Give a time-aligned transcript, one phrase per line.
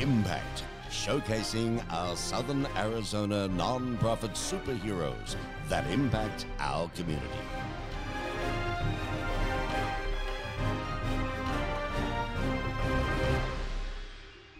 [0.00, 5.34] Impact, showcasing our Southern Arizona nonprofit superheroes
[5.68, 7.26] that impact our community.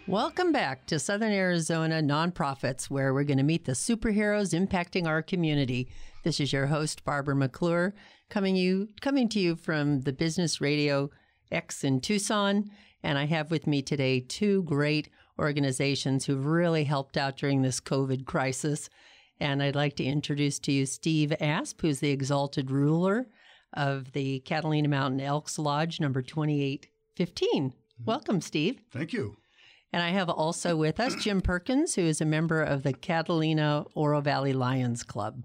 [0.08, 5.22] Welcome back to Southern Arizona Nonprofits, where we're going to meet the superheroes impacting our
[5.22, 5.88] community.
[6.24, 7.94] This is your host, Barbara McClure,
[8.28, 11.10] coming you coming to you from the Business Radio
[11.52, 12.70] X in Tucson.
[13.04, 17.80] And I have with me today two great organizations who've really helped out during this
[17.80, 18.88] COVID crisis.
[19.40, 23.26] And I'd like to introduce to you Steve Asp, who's the exalted ruler
[23.74, 27.70] of the Catalina Mountain Elks Lodge number 2815.
[27.70, 28.04] Mm-hmm.
[28.04, 28.80] Welcome, Steve.
[28.90, 29.36] Thank you.
[29.92, 33.84] And I have also with us Jim Perkins, who is a member of the Catalina
[33.94, 35.42] Oro Valley Lions Club.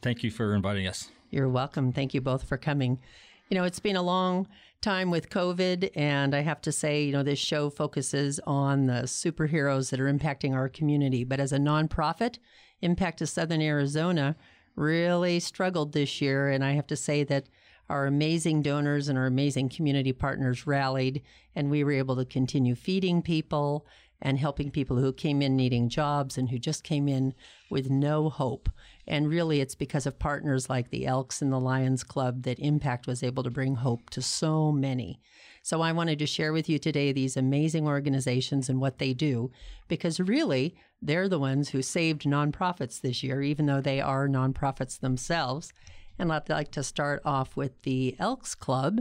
[0.00, 1.10] Thank you for inviting us.
[1.30, 1.92] You're welcome.
[1.92, 3.00] Thank you both for coming.
[3.48, 4.46] You know, it's been a long
[4.84, 9.04] time with COVID, and I have to say, you know, this show focuses on the
[9.04, 11.24] superheroes that are impacting our community.
[11.24, 12.36] But as a nonprofit,
[12.82, 14.36] Impact of Southern Arizona
[14.76, 17.48] really struggled this year, and I have to say that
[17.88, 21.22] our amazing donors and our amazing community partners rallied,
[21.56, 23.86] and we were able to continue feeding people
[24.20, 27.32] and helping people who came in needing jobs and who just came in
[27.70, 28.68] with no hope.
[29.06, 33.06] And really, it's because of partners like the Elks and the Lions Club that Impact
[33.06, 35.20] was able to bring hope to so many.
[35.62, 39.50] So I wanted to share with you today these amazing organizations and what they do,
[39.88, 45.00] because really, they're the ones who saved nonprofits this year, even though they are nonprofits
[45.00, 45.72] themselves.
[46.18, 49.00] And I'd like to start off with the Elks Club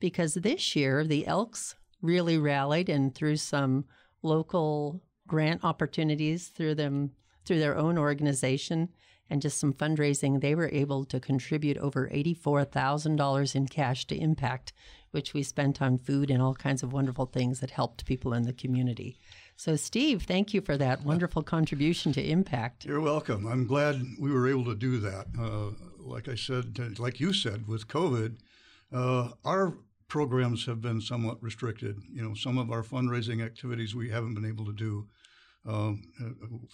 [0.00, 3.84] because this year the Elks really rallied and through some
[4.22, 7.12] local grant opportunities through them
[7.44, 8.88] through their own organization
[9.34, 14.72] and just some fundraising, they were able to contribute over $84,000 in cash to Impact,
[15.10, 18.44] which we spent on food and all kinds of wonderful things that helped people in
[18.44, 19.18] the community.
[19.56, 22.84] So, Steve, thank you for that wonderful contribution to Impact.
[22.84, 23.44] You're welcome.
[23.44, 25.26] I'm glad we were able to do that.
[25.36, 28.36] Uh, like I said, like you said, with COVID,
[28.92, 29.74] uh, our
[30.06, 31.96] programs have been somewhat restricted.
[32.12, 35.08] You know, some of our fundraising activities we haven't been able to do.
[35.66, 36.04] Um,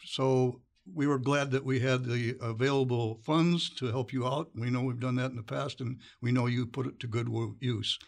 [0.04, 0.60] so
[0.92, 4.50] we were glad that we had the available funds to help you out.
[4.54, 7.06] We know we've done that in the past, and we know you put it to
[7.06, 7.28] good
[7.60, 7.98] use.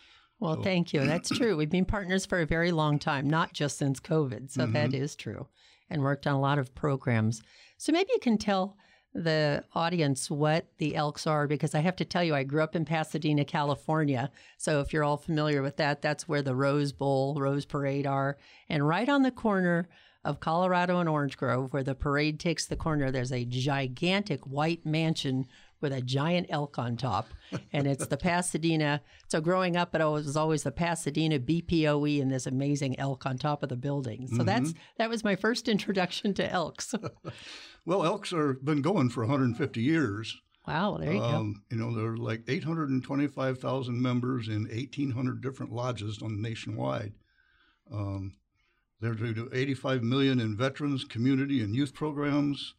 [0.41, 0.63] Well, so.
[0.63, 1.01] thank you.
[1.07, 1.57] That's true.
[1.57, 4.51] We've been partners for a very long time, not just since COVID.
[4.51, 4.73] So mm-hmm.
[4.73, 5.47] that is true,
[5.91, 7.43] and worked on a lot of programs.
[7.79, 8.77] So maybe you can tell
[9.15, 12.75] the audience what the Elks are because I have to tell you, I grew up
[12.75, 14.31] in Pasadena, California.
[14.57, 18.39] So if you're all familiar with that, that's where the Rose Bowl, Rose Parade are.
[18.69, 19.89] And right on the corner
[20.25, 24.87] of Colorado and Orange Grove, where the parade takes the corner, there's a gigantic white
[24.87, 25.47] mansion
[25.81, 27.29] with a giant elk on top.
[27.73, 29.03] And it's the Pasadena.
[29.29, 33.63] So growing up, it was always the Pasadena BPOE and this amazing elk on top
[33.63, 34.29] of the building.
[34.29, 34.45] So mm-hmm.
[34.45, 36.95] that's that was my first introduction to elks.
[37.85, 40.41] well, elks are been going for 150 years.
[40.67, 41.77] Wow, there you um, go.
[41.77, 47.15] You know, there are like 825,000 members in 1,800 different lodges on nationwide.
[47.93, 48.35] Um,
[49.03, 52.75] they're to 85 million in veterans, community, and youth programs.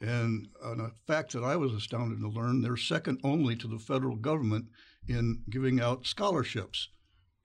[0.00, 4.16] And a fact that I was astounded to learn, they're second only to the federal
[4.16, 4.66] government
[5.06, 6.88] in giving out scholarships.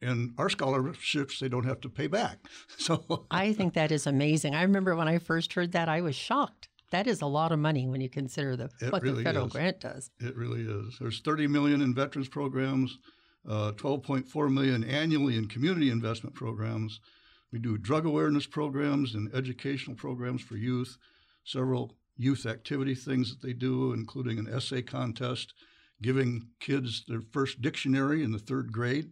[0.01, 2.39] And our scholarships, they don't have to pay back.
[2.77, 4.55] So I think that is amazing.
[4.55, 6.69] I remember when I first heard that, I was shocked.
[6.91, 9.51] That is a lot of money when you consider the what really the federal is.
[9.51, 10.09] grant does.
[10.19, 10.97] It really is.
[10.99, 12.97] There's 30 million in veterans programs,
[13.47, 16.99] uh, 12.4 million annually in community investment programs.
[17.51, 20.97] We do drug awareness programs and educational programs for youth.
[21.43, 25.53] Several youth activity things that they do, including an essay contest,
[26.01, 29.11] giving kids their first dictionary in the third grade,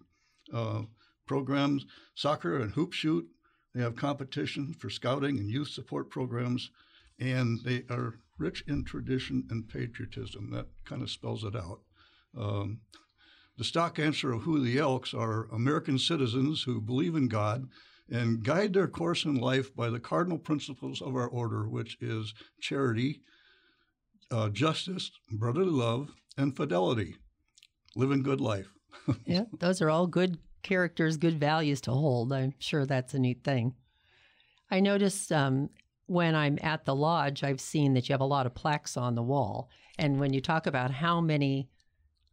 [0.53, 0.83] uh,
[1.25, 1.85] programs,
[2.15, 3.27] soccer and hoop shoot.
[3.73, 6.71] They have competition for scouting and youth support programs,
[7.19, 10.49] and they are rich in tradition and patriotism.
[10.51, 11.81] That kind of spells it out.
[12.37, 12.79] Um,
[13.57, 17.67] the stock answer of who the Elks are American citizens who believe in God
[18.11, 22.33] and guide their course in life by the cardinal principles of our order, which is
[22.59, 23.21] charity,
[24.31, 27.15] uh, justice, brotherly love, and fidelity.
[27.95, 28.67] Living good life.
[29.25, 32.31] yeah, those are all good characters, good values to hold.
[32.33, 33.73] I'm sure that's a neat thing.
[34.71, 35.69] I noticed um,
[36.05, 39.15] when I'm at the lodge, I've seen that you have a lot of plaques on
[39.15, 39.69] the wall.
[39.97, 41.69] And when you talk about how many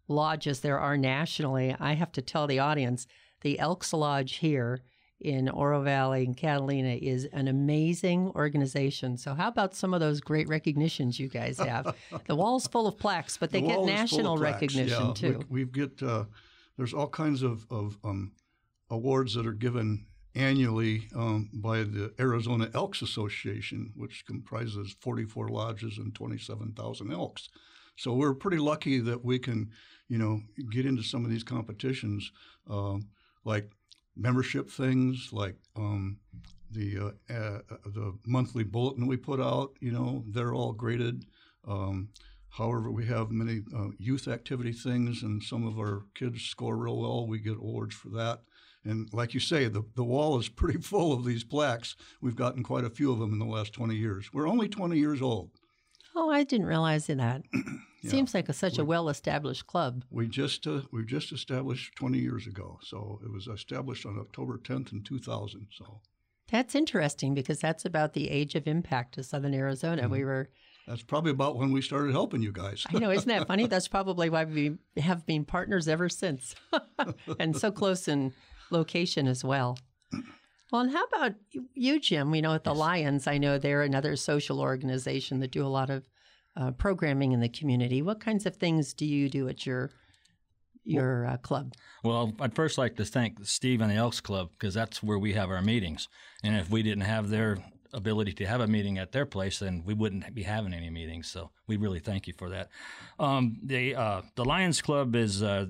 [0.08, 3.06] lodges there are nationally, I have to tell the audience
[3.40, 4.82] the Elks Lodge here
[5.20, 9.16] in Oro Valley and Catalina is an amazing organization.
[9.16, 11.96] So, how about some of those great recognitions you guys have?
[12.26, 15.40] the wall's full of plaques, but they the get national recognition yeah, too.
[15.48, 16.24] We, we get uh,
[16.76, 18.32] there's all kinds of, of um,
[18.90, 25.98] awards that are given annually um, by the Arizona Elks Association, which comprises 44 lodges
[25.98, 27.48] and 27,000 elks.
[27.96, 29.70] So we're pretty lucky that we can,
[30.08, 32.30] you know, get into some of these competitions,
[32.70, 32.96] uh,
[33.44, 33.70] like
[34.16, 36.18] membership things, like um,
[36.70, 39.72] the uh, uh, the monthly bulletin we put out.
[39.80, 41.26] You know, they're all graded.
[41.66, 42.08] Um,
[42.50, 46.98] however, we have many uh, youth activity things, and some of our kids score real
[46.98, 47.26] well.
[47.26, 48.40] We get awards for that.
[48.84, 51.96] And like you say, the, the wall is pretty full of these plaques.
[52.20, 54.32] We've gotten quite a few of them in the last 20 years.
[54.32, 55.50] We're only 20 years old.
[56.14, 57.42] Oh, I didn't realize that.
[58.04, 60.04] Seems like a, such a well-established club.
[60.10, 62.78] We just uh, we just established 20 years ago.
[62.82, 65.68] So it was established on October 10th in 2000.
[65.72, 66.00] So
[66.50, 70.02] That's interesting because that's about the age of impact of Southern Arizona.
[70.02, 70.12] Mm-hmm.
[70.12, 70.50] We were,
[70.86, 72.86] that's probably about when we started helping you guys.
[72.92, 73.66] I know, isn't that funny?
[73.68, 76.54] That's probably why we have been partners ever since,
[77.40, 78.32] and so close in
[78.70, 79.78] location as well.
[80.70, 81.34] Well, and how about
[81.74, 82.30] you, Jim?
[82.30, 85.90] We know at the Lions, I know they're another social organization that do a lot
[85.90, 86.08] of
[86.56, 88.02] uh, programming in the community.
[88.02, 89.90] What kinds of things do you do at your
[90.84, 91.74] your uh, club?
[92.04, 95.32] Well, I'd first like to thank Steve and the Elks Club because that's where we
[95.32, 96.08] have our meetings.
[96.44, 97.58] And if we didn't have their
[97.92, 101.28] ability to have a meeting at their place, then we wouldn't be having any meetings.
[101.28, 102.68] So we really thank you for that.
[103.18, 105.66] Um, the uh, the Lions Club is uh,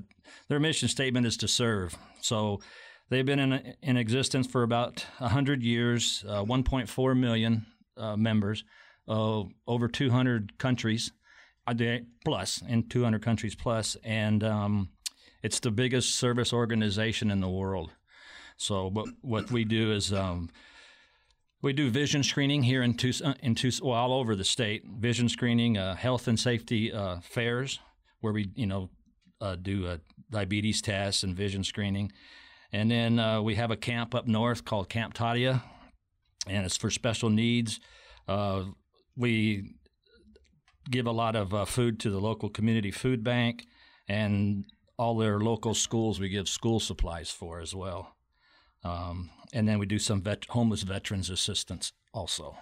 [0.48, 1.96] their mission statement is to serve.
[2.20, 2.60] So
[3.08, 7.66] they've been in in existence for about hundred years, uh, 1.4 million
[7.96, 8.64] uh, members,
[9.08, 11.12] uh, over 200 countries,
[11.66, 11.74] uh,
[12.24, 14.88] plus in 200 countries plus, and um,
[15.42, 17.92] it's the biggest service organization in the world.
[18.56, 20.48] So what what we do is um,
[21.62, 24.84] we do vision screening here in Tucson, in Tucson, well, all over the state.
[24.86, 27.80] Vision screening, uh, health and safety uh, fairs,
[28.20, 28.90] where we you know
[29.40, 29.98] uh, do uh,
[30.30, 32.12] diabetes tests and vision screening,
[32.72, 35.62] and then uh, we have a camp up north called Camp Tatiyee,
[36.46, 37.80] and it's for special needs.
[39.16, 39.74] We
[40.90, 43.64] give a lot of uh, food to the local community food bank,
[44.08, 44.64] and
[44.98, 48.16] all their local schools we give school supplies for as well.
[48.84, 52.56] Um, and then we do some vet- homeless veterans assistance also.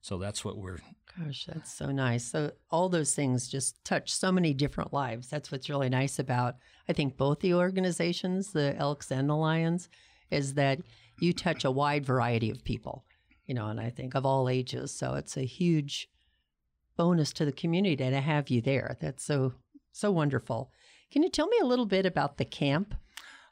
[0.00, 0.78] So that's what we're.
[1.18, 2.24] Gosh, that's so nice.
[2.24, 5.28] So all those things just touch so many different lives.
[5.28, 6.56] That's what's really nice about
[6.88, 9.88] I think both the organizations, the Elks and the Lions,
[10.30, 10.80] is that
[11.20, 13.04] you touch a wide variety of people,
[13.50, 14.92] you know, and I think of all ages.
[14.92, 16.08] So it's a huge
[16.96, 18.96] bonus to the community to have you there.
[19.00, 19.54] That's so
[19.90, 20.70] so wonderful.
[21.10, 22.94] Can you tell me a little bit about the camp?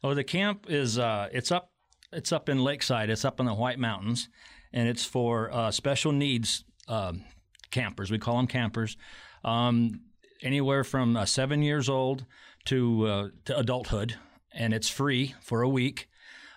[0.05, 1.73] Oh, the camp is uh, it's up
[2.13, 3.11] it's up in Lakeside.
[3.11, 4.29] It's up in the White Mountains,
[4.73, 7.25] and it's for uh, special needs um,
[7.73, 8.09] campers.
[8.09, 8.97] We call them campers.
[9.43, 10.03] Um,
[10.45, 12.25] anywhere from uh, seven years old
[12.67, 14.15] to uh, to adulthood,
[14.53, 16.09] and it's free for a week.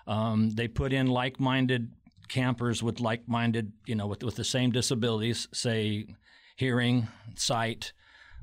[0.06, 1.92] Um, they put in like-minded
[2.32, 6.08] campers with like-minded, you know, with with the same disabilities, say
[6.56, 7.92] hearing, sight,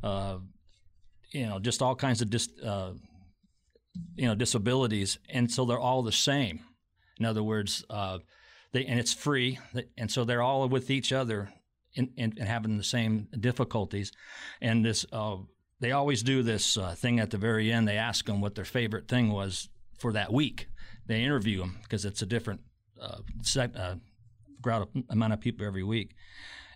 [0.02, 0.37] uh,
[1.31, 2.93] you know, just all kinds of dis, uh,
[4.14, 6.61] you know disabilities, and so they're all the same.
[7.19, 8.19] In other words, uh,
[8.73, 9.58] they and it's free,
[9.96, 11.49] and so they're all with each other
[11.96, 14.12] and, having the same difficulties.
[14.61, 15.37] And this, uh,
[15.81, 17.88] they always do this uh, thing at the very end.
[17.88, 19.69] They ask them what their favorite thing was
[19.99, 20.69] for that week.
[21.06, 22.61] They interview them because it's a different
[23.00, 23.97] uh, set, uh,
[24.63, 26.15] crowd amount of people every week.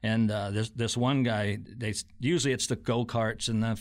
[0.02, 3.78] And uh, this this one guy, they usually it's the go karts and the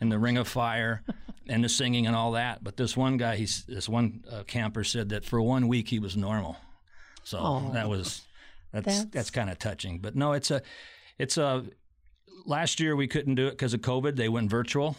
[0.00, 1.02] and the Ring of Fire
[1.48, 2.62] and the singing and all that.
[2.62, 5.98] But this one guy, he's this one uh, camper said that for one week he
[5.98, 6.56] was normal.
[7.24, 7.70] So Oh.
[7.72, 8.22] that was
[8.72, 9.98] that's That's- that's, kind of touching.
[10.00, 10.60] But no, it's a
[11.18, 11.64] it's a
[12.44, 14.16] last year we couldn't do it because of COVID.
[14.16, 14.96] They went virtual,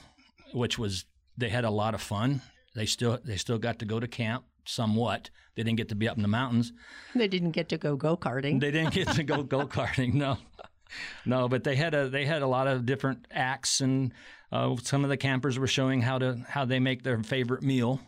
[0.53, 1.05] which was
[1.37, 2.41] they had a lot of fun.
[2.75, 5.29] They still they still got to go to camp somewhat.
[5.55, 6.73] They didn't get to be up in the mountains.
[7.13, 8.59] They didn't get to go go karting.
[8.59, 10.13] They didn't get to go go karting.
[10.13, 10.37] No,
[11.25, 11.47] no.
[11.47, 14.13] But they had a they had a lot of different acts, and
[14.51, 17.99] uh, some of the campers were showing how to how they make their favorite meal.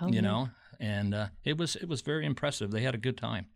[0.00, 0.20] Oh, you yeah.
[0.22, 0.48] know,
[0.80, 2.70] and uh, it was it was very impressive.
[2.70, 3.46] They had a good time.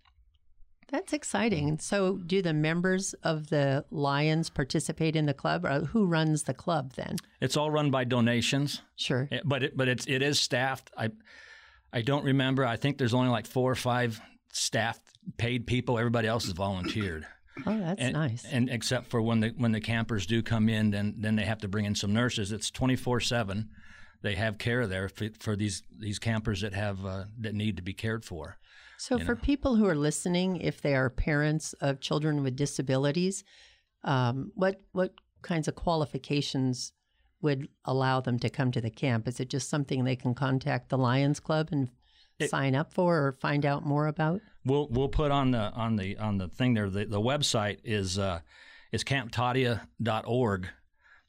[0.88, 1.78] That's exciting.
[1.80, 6.54] So, do the members of the Lions participate in the club, or who runs the
[6.54, 7.16] club then?
[7.40, 9.26] It's all run by donations, Sure.
[9.32, 10.92] eh, but it, but it's it is staffed.
[10.96, 11.10] I
[11.92, 12.64] I don't remember.
[12.64, 14.20] I think there's only like four or five
[14.52, 14.98] staff
[15.36, 15.98] paid people.
[15.98, 17.26] Everybody else is volunteered.
[17.66, 18.44] Oh, that's and, nice.
[18.44, 21.60] And except for when the when the campers do come in, then then they have
[21.60, 22.52] to bring in some nurses.
[22.52, 23.70] It's twenty four seven.
[24.22, 27.82] They have care there for, for these these campers that have uh, that need to
[27.82, 28.58] be cared for.
[28.98, 33.44] So, for people who are listening, if they are parents of children with disabilities,
[34.04, 35.12] um, what what
[35.42, 36.92] kinds of qualifications
[37.42, 39.28] would allow them to come to the camp?
[39.28, 41.88] Is it just something they can contact the Lions Club and
[42.48, 44.40] sign up for or find out more about?
[44.64, 46.90] We'll we'll put on the on the on the thing there.
[46.90, 48.40] The, the website is uh,
[48.92, 50.68] is camptatiyee.org,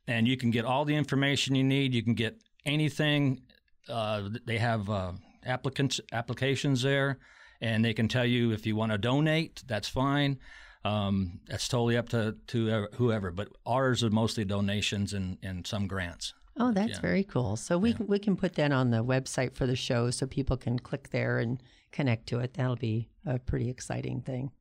[0.08, 1.94] and you can get all the information you need.
[1.94, 3.42] You can get anything.
[3.88, 5.14] Uh, they have uh,
[5.46, 7.20] applicants applications there,
[7.62, 9.64] and they can tell you if you want to donate.
[9.68, 10.40] That's fine.
[10.86, 13.32] Um, that's totally up to to whoever.
[13.32, 16.34] But ours are mostly donations and and some grants.
[16.60, 17.02] Oh, that's Yeah.
[17.02, 17.56] very cool.
[17.56, 20.58] So we can, we can put that on the website for the show so people
[20.58, 22.56] can click there and connect to it.
[22.56, 24.52] That'll be a pretty exciting thing.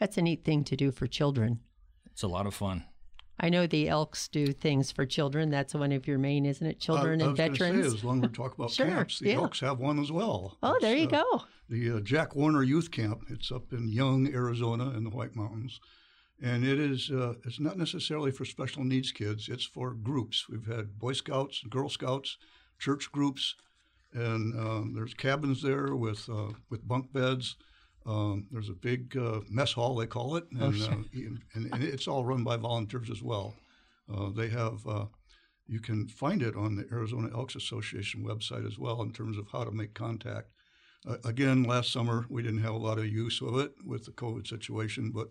[0.00, 1.60] That's a neat thing to do for children.
[2.10, 2.84] It's a lot of fun.
[3.38, 5.50] I know the Elks do things for children.
[5.50, 6.80] That's one of your main, isn't it?
[6.80, 7.86] Children I, I and gonna veterans.
[7.90, 9.36] Say, as long as we talk about Sure, camps, the yeah.
[9.36, 10.56] Elks have one as well.
[10.62, 11.42] oh, there you uh, go.
[11.68, 13.24] the uh, Jack Warner Youth Camp.
[13.28, 15.80] It's up in Young, Arizona, in the White Mountains,
[16.42, 17.10] and it is.
[17.10, 19.48] Uh, it's not necessarily for special needs kids.
[19.50, 20.48] It's for groups.
[20.48, 22.38] We've had Boy Scouts, and Girl Scouts,
[22.78, 23.54] church groups,
[24.14, 27.56] and um, there's cabins there with uh, with bunk beds.
[28.06, 30.96] Um, there's a big uh, mess hall, they call it, Oh, and, uh,
[31.54, 33.54] and, and it's all run by volunteers as well.
[34.12, 34.86] Uh, they have.
[34.86, 35.06] Uh,
[35.68, 39.48] you can find it on the Arizona Elks Association website as well in terms of
[39.50, 40.46] how to make contact.
[41.04, 44.12] Uh, again, last summer we didn't have a lot of use of it with the
[44.12, 45.26] COVID situation, but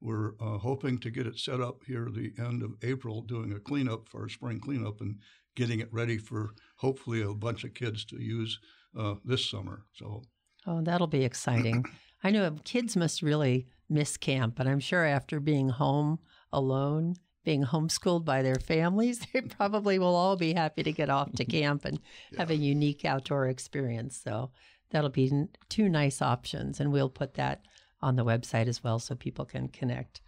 [0.00, 3.58] we're uh, hoping to get it set up here the end of April, doing a
[3.58, 5.18] cleanup for our spring cleanup and
[5.56, 8.60] getting it ready for hopefully a bunch of kids to use
[8.96, 9.82] uh, this summer.
[9.94, 10.22] So
[10.64, 11.84] Oh, that'll be exciting.
[12.22, 16.20] I know um, kids must really miss camp, but I'm sure after being home
[16.52, 21.32] alone, being homeschooled by their families, they probably will all be happy to get off
[21.32, 22.00] to camp and
[22.38, 24.20] have a unique outdoor experience.
[24.22, 24.50] So
[24.90, 27.62] that'll be two nice options, and we'll put that
[28.00, 30.20] on the website as well so people can connect.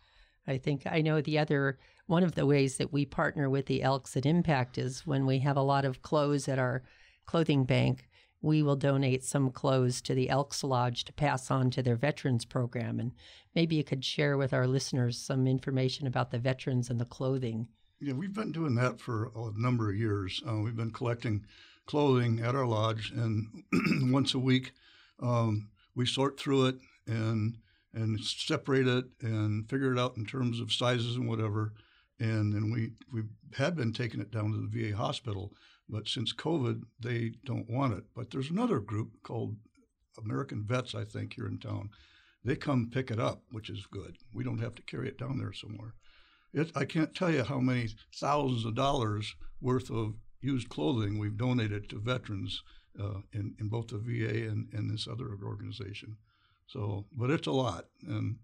[0.46, 3.82] I think I know the other one of the ways that we partner with the
[3.82, 6.82] Elks at Impact is when we have a lot of clothes at our
[7.24, 8.08] clothing bank,
[8.44, 12.44] we will donate some clothes to the Elks Lodge to pass on to their veterans
[12.44, 13.00] program.
[13.00, 13.12] And
[13.54, 17.68] maybe you could share with our listeners some information about the veterans and the clothing.
[18.00, 20.42] Yeah, we've been doing that for a number of years.
[20.46, 21.46] Uh, we've been collecting
[21.86, 23.64] clothing at our lodge, and
[24.12, 24.72] once a week,
[25.20, 27.56] um, we sort through it and
[27.94, 31.72] and separate it and figure it out in terms of sizes and whatever.
[32.18, 33.22] And then we we
[33.56, 35.52] had been taking it down to the VA hospital,
[35.88, 38.04] but since COVID, they don't want it.
[38.14, 39.56] But there's another group called
[40.18, 41.90] American Vets, I think, here in town.
[42.44, 44.16] They come pick it up, which is good.
[44.32, 45.94] We don't have to carry it down there somewhere.
[46.52, 51.36] It, I can't tell you how many thousands of dollars worth of used clothing we've
[51.36, 52.62] donated to veterans
[53.00, 56.16] uh, in, in both the VA and, and this other organization.
[56.66, 58.36] So, but it's a lot, and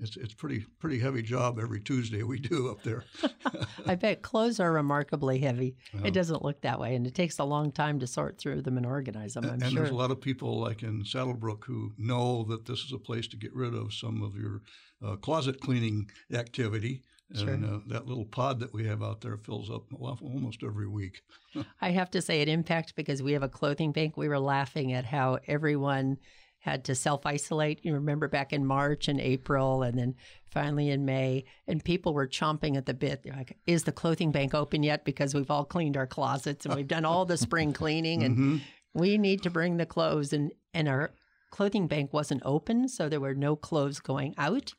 [0.00, 3.04] it's it's pretty pretty heavy job every Tuesday we do up there.
[3.86, 5.76] I bet clothes are remarkably heavy.
[6.04, 8.76] It doesn't look that way, and it takes a long time to sort through them
[8.76, 9.44] and organize them.
[9.44, 9.72] I'm and sure.
[9.72, 13.26] there's a lot of people like in SaddleBrooke who know that this is a place
[13.28, 14.62] to get rid of some of your
[15.04, 17.02] uh, closet cleaning activity.
[17.32, 17.48] Sure.
[17.50, 21.22] And uh, that little pod that we have out there fills up almost every week.
[21.80, 24.92] I have to say, at Impact, because we have a clothing bank, we were laughing
[24.92, 26.16] at how everyone
[26.60, 27.84] had to self isolate.
[27.84, 30.14] You remember back in March and April, and then
[30.50, 33.22] finally in May, and people were chomping at the bit.
[33.22, 35.04] They're like, Is the clothing bank open yet?
[35.04, 38.60] Because we've all cleaned our closets and we've done all the spring cleaning, and Mhm.
[38.94, 40.32] we need to bring the clothes.
[40.32, 41.12] And, and our
[41.50, 44.74] clothing bank wasn't open, so there were no clothes going out.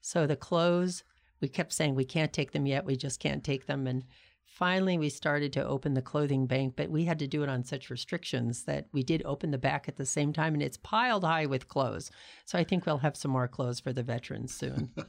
[0.00, 1.04] So the clothes,
[1.40, 2.84] we kept saying we can't take them yet.
[2.84, 3.86] We just can't take them.
[3.86, 4.04] And
[4.50, 7.64] finally, we started to open the clothing bank, but we had to do it on
[7.64, 11.24] such restrictions that we did open the back at the same time, and it's piled
[11.24, 12.10] high with clothes.
[12.44, 14.90] So I think we'll have some more clothes for the veterans soon.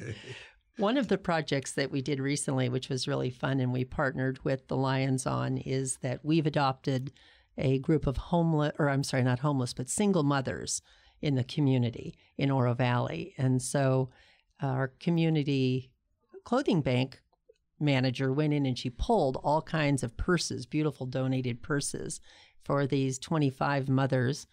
[0.00, 0.14] Okay.
[0.76, 4.44] One of the projects that we did recently, which was really fun, and we partnered
[4.44, 7.12] with the Lions on, is that we've adopted
[7.56, 10.80] a group of homeless, or I'm sorry, not homeless, but single mothers
[11.20, 13.34] in the community in Oro Valley.
[13.36, 14.10] And so
[14.62, 15.90] uh, our community
[16.44, 17.20] clothing bank
[17.80, 22.20] manager went in and she pulled all kinds of purses, beautiful donated purses
[22.64, 24.46] for these 25 mothers.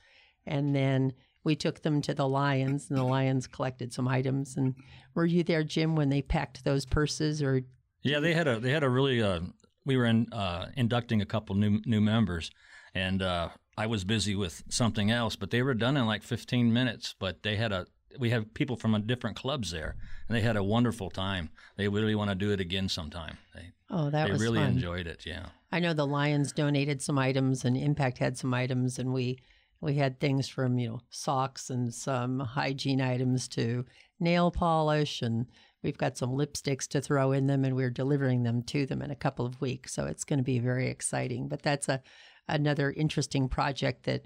[0.45, 1.13] And then
[1.43, 4.57] we took them to the Lions, and the Lions collected some items.
[4.57, 4.75] And
[5.13, 7.41] were you there, Jim, when they packed those purses?
[7.41, 7.61] Or
[8.01, 9.41] Yeah, they had a they had a really uh,
[9.85, 12.51] we were in, uh, inducting a couple new new members,
[12.93, 16.73] and uh, I was busy with something else, but they were done in like 15
[16.73, 17.15] minutes.
[17.17, 17.85] But they had a
[18.19, 19.95] we have people from a different clubs there,
[20.27, 21.49] and they had a wonderful time.
[21.77, 23.37] They really want to do it again sometime.
[23.53, 24.71] They oh, that they was really fun.
[24.71, 25.25] enjoyed it.
[25.25, 25.47] Yeah.
[25.71, 29.39] I know the Lions donated some items, and Impact had some items, and we
[29.81, 33.85] we had things from you know socks and some hygiene items to
[34.19, 35.47] nail polish, and
[35.83, 39.11] we've got some lipsticks to throw in them, and we're delivering them to them in
[39.11, 39.93] a couple of weeks.
[39.93, 41.47] So it's going to be very exciting.
[41.47, 42.01] But that's a
[42.47, 44.25] another interesting project that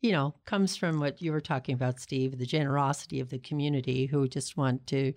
[0.00, 4.06] you know, comes from what you were talking about, Steve, the generosity of the community
[4.06, 5.12] who just want to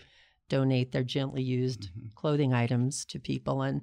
[0.49, 2.07] donate their gently used Mm-hmm.
[2.15, 3.61] clothing items to people.
[3.61, 3.81] And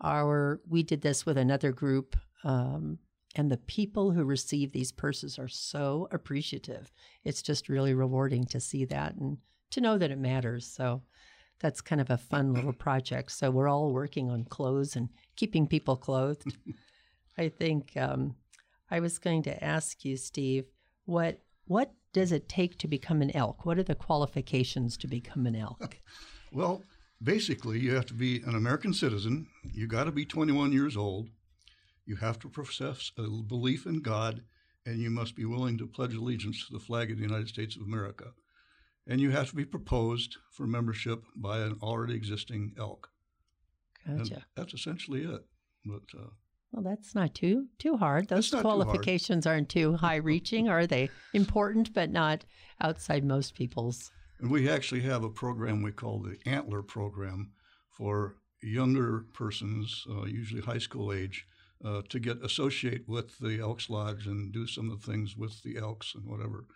[0.00, 2.98] our we did this with another group, um,
[3.36, 6.92] and the people who receive these purses are so appreciative.
[7.24, 9.38] It's just really rewarding to see that and
[9.70, 10.66] to know that it matters.
[10.66, 11.02] So
[11.60, 13.32] that's kind of a fun little project.
[13.32, 16.56] So we're all working on clothes and keeping people clothed.
[17.38, 18.36] I think um,
[18.90, 20.66] I was going to ask you, Steve,
[21.04, 23.64] what what does it take to become an elk?
[23.64, 25.98] What are the qualifications to become an elk?
[26.52, 26.84] Well,
[27.20, 29.48] basically, you have to be an American citizen.
[29.72, 31.30] You got to be 21 years old.
[32.06, 34.42] You have to profess a belief in God,
[34.86, 37.74] and you must be willing to pledge allegiance to the flag of the United States
[37.74, 38.26] of America.
[39.04, 43.10] And you have to be proposed for membership by an already existing elk.
[44.06, 44.44] And Gotcha.
[44.54, 45.44] that's essentially it.
[45.84, 46.28] But uh,
[46.74, 48.28] Well, that's not too too hard.
[48.28, 48.80] Those not too hard.
[48.82, 51.08] qualifications aren't too high reaching, are they?
[51.32, 52.44] Important, but not
[52.80, 54.10] outside most people's.
[54.40, 57.52] And we actually have a program we call the Antler Program
[57.96, 61.46] for younger persons, uh, usually high school age,
[61.84, 65.62] uh, to get associate with the Elks Lodge and do some of the things with
[65.62, 66.66] the elks and whatever.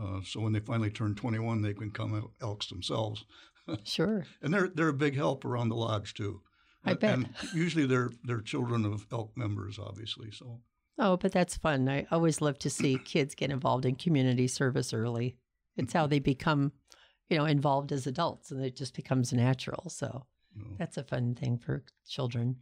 [0.00, 3.24] Uh, so when they finally turn 21, they can become el- elks themselves,
[3.84, 4.24] Sure.
[4.40, 6.40] and they're they're a big help around the lodge too.
[6.84, 7.14] I bet.
[7.14, 10.30] And usually they're they're children of elk members, obviously.
[10.30, 10.60] So
[11.02, 11.88] Oh, but that's fun.
[11.88, 15.36] I always love to see kids get involved in community service early.
[15.76, 16.10] It's how mm-hmm.
[16.10, 16.72] they become,
[17.30, 19.88] you know, involved as adults, and it just becomes natural.
[19.88, 22.56] So you know, that's a fun thing for children.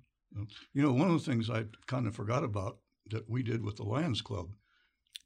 [0.73, 2.79] you know, one of the things I kind of forgot about
[3.11, 4.51] that we did with the Lions Club.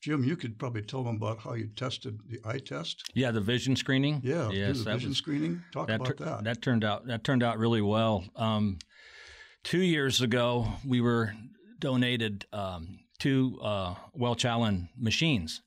[0.02, 3.04] Jim, you could probably tell them about how you tested the eye test.
[3.14, 4.20] Yeah, the vision screening.
[4.24, 5.62] Yeah, yes, the vision was screening.
[5.72, 6.44] Talk that, about tur- that.
[6.44, 8.24] that turned out that turned out really well.
[8.34, 8.78] Um,
[9.62, 11.32] two years ago, we were
[11.78, 15.62] donated um, two uh, Welch Allyn machines,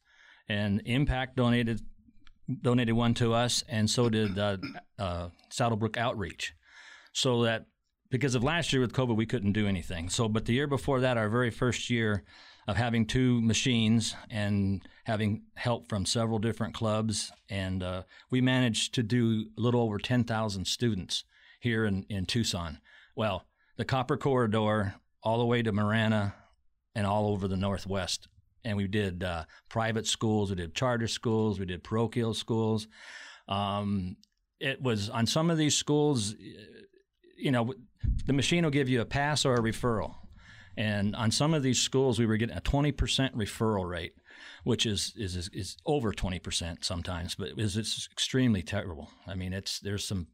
[0.50, 1.80] and Impact donated
[2.62, 4.58] donated one to us, and so did uh,
[5.00, 6.54] uh, SaddleBrooke Outreach.
[7.14, 7.68] So that
[8.12, 10.10] because of last year with COVID, we couldn't do anything.
[10.10, 12.26] So, but the year before that, our very first year
[12.68, 18.94] of having two machines and having help from several different clubs, and uh, we managed
[18.96, 21.24] to do a little over 10,000 students
[21.60, 22.80] here in, in Tucson.
[23.16, 23.46] Well,
[23.78, 26.34] the Copper Corridor, all the way to Marana,
[26.96, 28.28] and all over the Northwest.
[28.64, 32.88] And we did uh, private schools, we did charter schools, we did parochial schools.
[33.48, 34.18] Um,
[34.60, 36.34] it was on some of these schools,
[37.38, 37.74] you know,
[38.26, 40.16] the machine will give you a pass or a referral.
[40.78, 42.94] And on some of these schools, we were getting a 20%
[43.34, 44.14] referral rate,
[44.64, 49.10] which is, is, is, is over 20% sometimes, but it's, it's extremely terrible.
[49.28, 50.28] I mean, it's, there's some,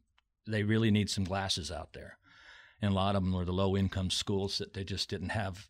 [0.46, 2.18] they really need some glasses out there.
[2.80, 5.68] And a lot of them were the low income schools that they just didn't have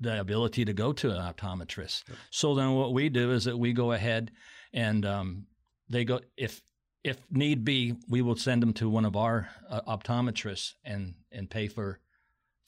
[0.00, 2.04] the ability to go to an optometrist.
[2.30, 4.32] So then what we do is that we go ahead
[4.72, 5.46] and um,
[5.88, 6.60] they go, if,
[7.04, 11.48] if need be, we will send them to one of our uh, optometrists and, and
[11.48, 12.00] pay for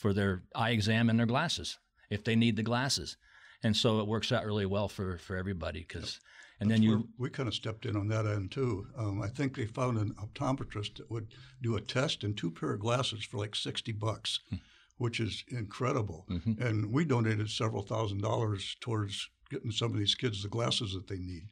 [0.01, 3.17] for their eye exam and their glasses if they need the glasses.
[3.63, 6.19] And so it works out really well for, for everybody because,
[6.59, 8.87] and then you, we kind of stepped in on that end too.
[8.97, 11.29] Um, I think they found an optometrist that would
[11.63, 14.57] do a test and two pair of glasses for like sixty bucks, Hmm.
[14.97, 16.25] which is incredible.
[16.31, 16.63] Mm-hmm.
[16.63, 21.07] And we donated several thousand dollars towards getting some of these kids the glasses that
[21.07, 21.43] they need.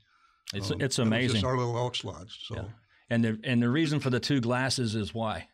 [0.55, 1.35] it's, Um, it's amazing.
[1.43, 2.47] Just our little Elks Lodge.
[2.47, 2.65] So Yeah.
[3.11, 5.49] And the, and the reason for the two glasses is why?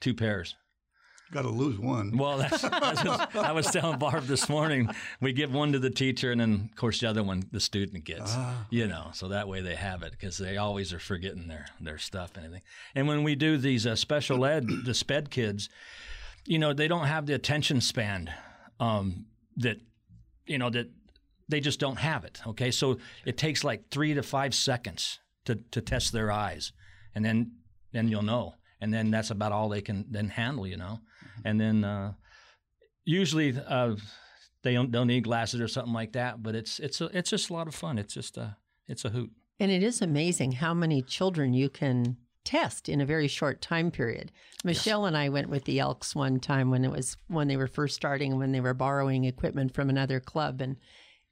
[0.00, 0.56] Two pairs.
[1.32, 2.16] Got to lose one.
[2.16, 4.88] Well, that's, that's just, I was telling Barb this morning.
[5.20, 8.04] We give one to the teacher, and then of course the other one the student
[8.04, 8.32] gets.
[8.34, 8.66] Ah.
[8.70, 11.98] You know, so that way they have it because they always are forgetting their their
[11.98, 12.64] stuff and everything.
[12.94, 15.68] And when we do these uh, special ed, the SPED kids,
[16.46, 18.30] you know, they don't have the attention span
[18.78, 19.78] um, that
[20.46, 20.90] you know that
[21.48, 22.40] they just don't have it.
[22.46, 26.72] Okay, so it takes like three to five seconds to to test their eyes,
[27.14, 27.52] and then
[27.92, 28.54] then you'll know.
[28.80, 31.00] And then that's about all they can then handle, you know.
[31.44, 32.14] And then uh,
[33.04, 33.96] usually uh,
[34.62, 36.42] they don't, don't need glasses or something like that.
[36.42, 37.98] But it's it's a, it's just a lot of fun.
[37.98, 38.56] It's just a
[38.88, 39.30] it's a hoot.
[39.58, 43.90] And it is amazing how many children you can test in a very short time
[43.90, 44.32] period.
[44.64, 47.66] Michelle and I went with the Elks one time when it was when they were
[47.66, 50.76] first starting when they were borrowing equipment from another club and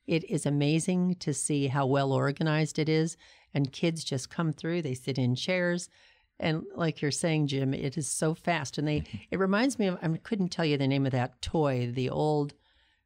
[0.07, 3.17] it is amazing to see how well organized it is
[3.55, 5.89] and kids just come through they sit in chairs
[6.41, 9.99] and like you're saying Jim it is so fast and they it reminds me of
[10.03, 12.55] I couldn't tell you the name of that toy the old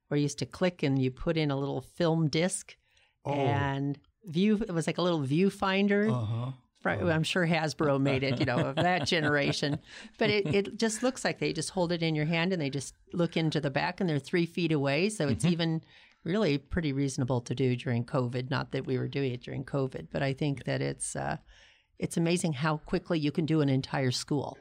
[0.08, 2.76] where you used to click and you put in a little film disc
[3.24, 3.32] Oh.
[3.32, 6.50] and view it was like a little viewfinder Uh huh.
[6.80, 9.78] Fri- I'm sure Hasbro made it, you know, of that generation.
[10.18, 12.70] But it, it just looks like they just hold it in your hand and they
[12.70, 15.08] just look into the back and they're three feet away.
[15.08, 15.80] So it's even
[16.24, 18.50] really pretty reasonable to do during COVID.
[18.50, 21.36] Not that we were doing it during COVID, but I think that it's uh,
[21.98, 24.58] it's amazing how quickly you can do an entire school.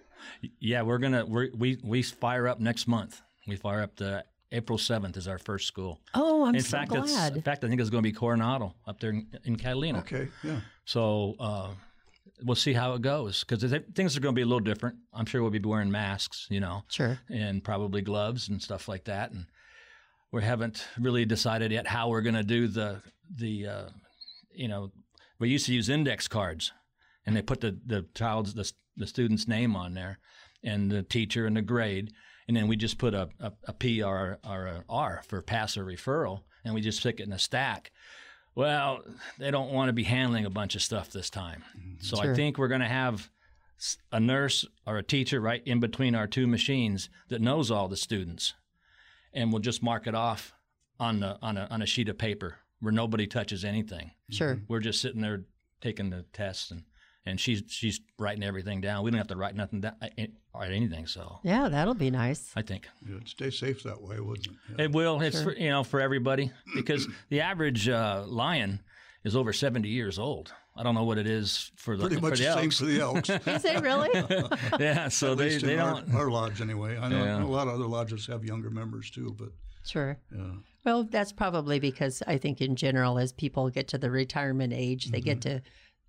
[0.59, 3.21] Yeah, we're gonna we're, we we fire up next month.
[3.47, 5.99] We fire up the April seventh is our first school.
[6.13, 7.35] Oh, I'm in so fact, it's, glad.
[7.37, 9.99] in fact, I think it's going to be Coronado up there in, in Catalina.
[9.99, 10.59] Okay, yeah.
[10.85, 11.69] So uh,
[12.43, 13.61] we'll see how it goes because
[13.95, 14.97] things are going to be a little different.
[15.13, 17.17] I'm sure we'll be wearing masks, you know, Sure.
[17.29, 19.31] and probably gloves and stuff like that.
[19.31, 19.45] And
[20.33, 23.01] we haven't really decided yet how we're going to do the
[23.33, 23.85] the uh,
[24.53, 24.91] you know
[25.39, 26.73] we used to use index cards,
[27.25, 30.19] and they put the the child's the, the student's name on there,
[30.63, 32.11] and the teacher and the grade,
[32.47, 35.77] and then we just put a, a, a P or, or a R for pass
[35.77, 37.91] or referral, and we just stick it in a stack.
[38.53, 39.03] Well,
[39.39, 41.95] they don't want to be handling a bunch of stuff this time, mm-hmm.
[41.99, 42.33] so Sure.
[42.33, 43.29] I think we're going to have
[44.11, 47.97] a nurse or a teacher right in between our two machines that knows all the
[47.97, 48.53] students,
[49.33, 50.53] and we'll just mark it off
[50.99, 54.11] on the on a on a sheet of paper where nobody touches anything.
[54.29, 54.59] Sure.
[54.67, 55.43] We're just sitting there
[55.79, 56.83] taking the tests and.
[57.25, 59.03] And she's she's writing everything down.
[59.03, 59.93] We don't have to write nothing down,
[60.55, 61.05] write anything.
[61.05, 62.51] So Yeah, that'll be nice.
[62.55, 64.53] I think It'd stay safe that way, wouldn't it?
[64.77, 64.85] Yeah.
[64.85, 65.21] it will.
[65.21, 65.53] It's Sure.
[65.53, 68.79] for, you know for everybody because the average uh, lion
[69.23, 70.51] is over seventy years old.
[70.75, 72.79] I don't know what it is for the Pretty for much the the same elks.
[72.79, 73.29] for the elks.
[73.47, 74.09] Is it really?
[74.79, 76.15] yeah, so At they, least they in our, don't.
[76.15, 76.97] our lodge anyway.
[76.97, 77.43] I know Yeah.
[77.43, 79.49] a lot of other lodges have younger members too, but
[79.85, 80.17] sure.
[80.33, 80.53] yeah.
[80.85, 85.11] Well, that's probably because I think in general, as people get to the retirement age,
[85.11, 85.57] they get Mm-hmm.
[85.57, 85.61] to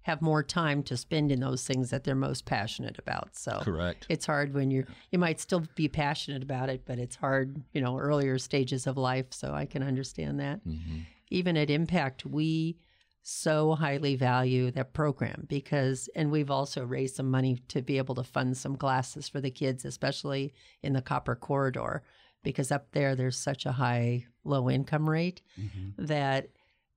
[0.02, 3.36] have more time to spend in those things that they're most passionate about.
[3.36, 4.06] So Correct.
[4.08, 7.80] it's hard when you're you might still be passionate about it, but it's hard, you
[7.80, 9.26] know, earlier stages of life.
[9.30, 10.60] So I can understand that.
[10.64, 12.76] hmm Even at Impact, we
[13.24, 18.16] so highly value that program because and we've also raised some money to be able
[18.16, 22.02] to fund some classes for the kids especially in the copper corridor
[22.42, 26.04] because up there there's such a high low income rate Mm-hmm.
[26.06, 26.48] that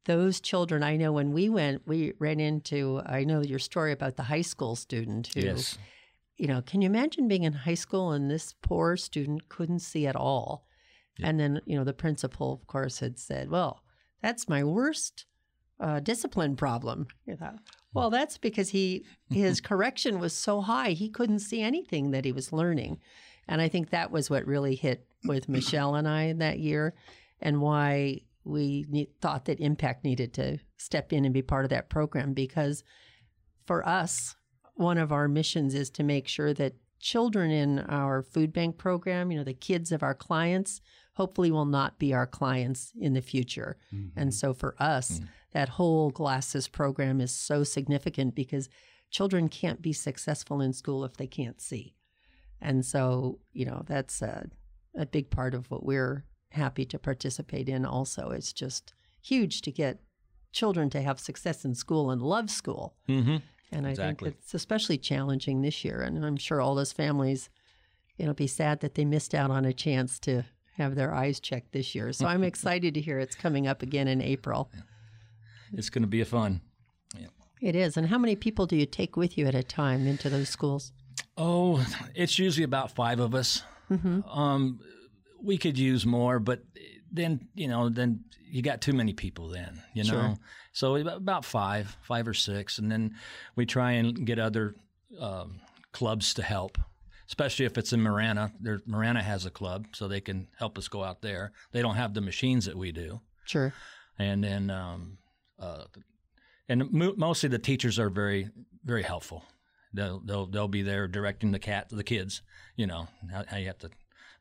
[0.06, 4.16] those children I know when we went we ran into I know your story about
[4.16, 5.78] the high school student who Yes.
[6.38, 10.06] you know, can you imagine being in high school and this poor student couldn't see
[10.08, 10.66] at all?
[11.24, 13.82] And then, you know, the principal, of course, had said, well,
[14.22, 15.26] that's my worst
[15.80, 17.08] uh, discipline problem.
[17.26, 17.60] You thought,
[17.94, 22.32] well, that's because he his correction was so high he couldn't see anything that he
[22.32, 23.00] was learning,
[23.48, 26.94] and I think that was what really hit with Michelle and I that year,
[27.42, 31.70] and why we ne- thought that Impact needed to step in and be part of
[31.70, 32.84] that program because
[33.66, 34.36] for us,
[34.76, 39.32] one of our missions is to make sure that children in our food bank program,
[39.32, 40.82] you know, the kids of our clients,
[41.14, 43.78] hopefully will not be our clients in the future.
[43.94, 44.20] Mm-hmm.
[44.20, 45.28] And so for us, mm.
[45.54, 48.70] that whole glasses program is so significant because
[49.12, 51.96] children can't be successful in school if they can't see.
[52.62, 54.50] And so, you know, that's a,
[54.98, 58.30] a big part of what we're happy to participate in also.
[58.32, 60.00] It's just huge to get
[60.52, 62.96] children to have success in school and love school.
[63.08, 63.38] hmm
[63.72, 64.30] And I Exactly.
[64.30, 66.02] think it's especially challenging this year.
[66.02, 67.50] And I'm sure all those families,
[68.18, 70.44] it'll be sad that they missed out on a chance to
[70.78, 72.14] have their eyes checked this year.
[72.14, 74.72] So I'm excited to hear it's coming up again in April.
[75.74, 76.62] It's going to be a fun.
[77.62, 77.98] It is.
[77.98, 80.92] And how many people do you take with you at a time into those schools?
[81.38, 83.64] Oh, it's usually about five of us.
[83.90, 84.80] Um,
[85.42, 86.64] we could use more, but
[87.12, 89.50] then you know, then you got too many people.
[89.50, 90.36] Then you know, Sure.
[90.74, 93.16] so about- five, five or six, and then
[93.56, 94.76] we try and get other
[95.20, 96.78] um, clubs to help.
[97.28, 100.88] Especially if it's in Marana, there Marana has a club, so they can help us
[100.88, 101.54] go out there.
[101.72, 103.74] They don't have the machines that we do, Sure.
[104.20, 105.18] and then um,
[105.58, 105.86] uh,
[106.70, 108.50] and mo- mostly the teachers are very
[108.84, 109.44] very helpful.
[109.92, 112.44] They'll they'll they'll be there directing the cat to the kids.
[112.76, 113.90] You know how, how you have to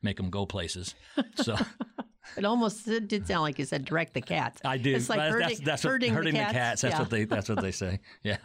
[0.05, 0.95] make them go places.
[1.35, 1.55] So
[2.37, 4.59] It almost did sound like you said direct the cats.
[4.65, 4.95] I do.
[4.95, 6.81] It's like That's- herding, that's, that's what- herding, herding the cats.
[6.81, 6.99] That's yeah.
[6.99, 7.99] what they that's what they say.
[8.23, 8.37] Yeah.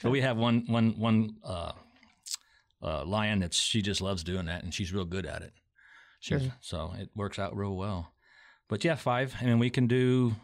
[0.00, 1.72] So we have one one one uh,
[2.82, 5.52] uh, lion that she just loves doing that and she's real good at it.
[6.20, 6.52] She's, Sure.
[6.60, 8.12] So it works out real well.
[8.68, 9.34] But yeah, five.
[9.40, 10.36] I mean, we can do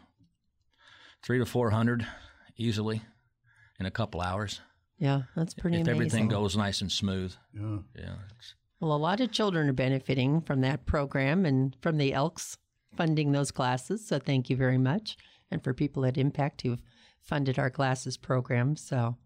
[1.23, 2.05] three to four hundred
[2.57, 3.01] easily
[3.79, 4.59] in a couple hours
[4.99, 5.95] Yeah, that's pretty if amazing.
[5.95, 7.33] everything goes nice and smooth.
[7.53, 7.77] Yeah.
[7.95, 8.03] Yeah.
[8.29, 12.57] it's- Well, a lot of children are benefiting from that program and from the Elks
[12.97, 14.05] funding those classes.
[14.07, 15.15] So thank you very much.
[15.51, 16.81] And for people at Impact who've
[17.21, 18.75] funded our classes program.
[18.75, 19.17] So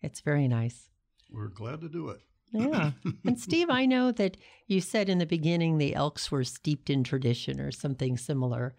[0.00, 0.88] it's very nice.
[1.30, 2.20] We're glad to do it.
[2.52, 2.92] Yeah.
[3.26, 4.36] and Steve, I know that
[4.68, 8.74] you said in the beginning the Elks were steeped in tradition or something similar.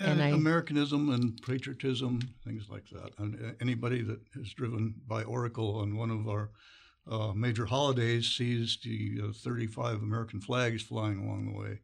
[0.00, 3.10] And And, I- Americanism and patriotism, things like that.
[3.18, 6.50] And uh, anybody that is driven by Oracle on one of our
[7.10, 11.80] uh, major holidays sees the uh, 35 American flags flying along the way.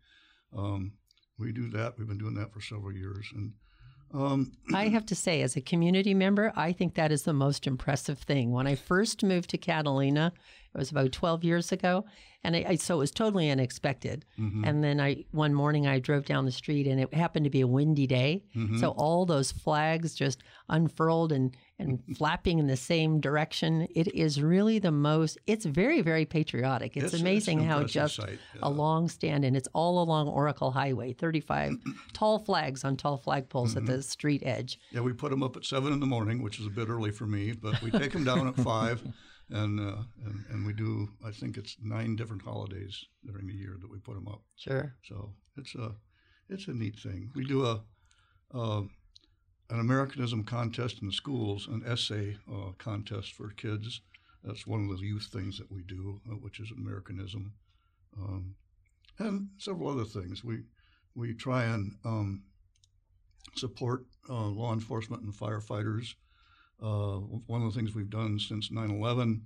[0.56, 0.92] Um,
[1.38, 1.98] we do that.
[1.98, 3.52] We've been doing that for several years, and
[4.12, 7.66] Um, I have to say, as a community member, I think that is the most
[7.66, 8.52] impressive thing.
[8.52, 10.32] When I first moved to Catalina,
[10.74, 12.04] it was about 12 years ago,
[12.44, 14.24] and I, I so it was totally unexpected.
[14.38, 14.64] Mm-hmm.
[14.64, 17.62] And then I one morning I drove down the street, and it happened to be
[17.62, 18.78] a windy day, Mm-hmm.
[18.78, 23.88] so all those flags just unfurled and and flapping in the same direction.
[23.94, 25.38] It is really the most.
[25.46, 26.96] It's very very patriotic.
[26.96, 30.28] It's, It's- it's amazing an how just sight, a long stand, and it's all along
[30.28, 31.72] Oracle Highway, 35
[32.12, 33.78] tall flags on tall flagpoles Mm-hmm.
[33.78, 34.78] at the street edge.
[34.92, 37.10] Yeah, we put them up at seven in the morning, which is a bit early
[37.10, 39.02] for me, but we take them down at five,
[39.50, 41.08] and, uh, and and we do.
[41.26, 44.42] I think it's nine different holidays during the year that we put them up.
[44.56, 44.94] Sure.
[45.08, 45.92] So it's a
[46.48, 47.30] it's a neat thing.
[47.34, 47.82] We do a,
[48.54, 48.82] uh
[49.70, 54.00] an Americanism contest in schools, an essay uh, contest for kids.
[54.42, 57.54] That's one of the youth things that we do, uh, which is Americanism,
[58.18, 58.54] um,
[59.18, 60.44] and several other things.
[60.44, 60.64] We
[61.14, 62.42] we try and um,
[63.56, 66.14] support uh, law enforcement and firefighters.
[66.82, 69.42] Uh, one of the things we've done since 9/11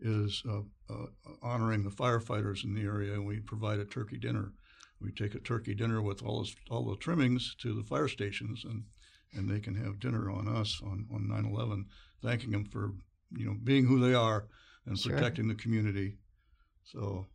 [0.00, 1.06] is uh, uh,
[1.42, 4.52] honoring the firefighters in the area, and we provide a turkey dinner.
[5.00, 8.64] We take a turkey dinner with all this, all the trimmings to the fire stations,
[8.64, 8.84] and
[9.32, 11.84] and they can have dinner on us on on 9/11,
[12.22, 12.92] thanking them for
[13.36, 14.46] you know being who they are
[14.86, 15.12] and Sure.
[15.12, 16.18] protecting the community.
[16.84, 17.26] So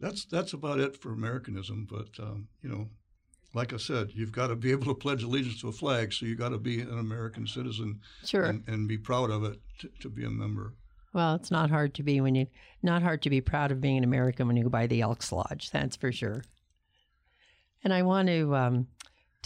[0.00, 1.86] that's that's about it for Americanism.
[1.88, 2.88] But um, you know,
[3.54, 6.26] like I said, you've got to be able to pledge allegiance to a flag, so
[6.26, 8.44] you got to be an American citizen Sure.
[8.44, 10.74] and, and be proud of it to, to be a member.
[11.14, 12.46] Well, it's not hard to be when you
[12.82, 15.32] not hard to be proud of being an American when you go by the Elks
[15.32, 15.70] Lodge.
[15.70, 16.42] That's for sure.
[17.82, 18.88] And I want to um,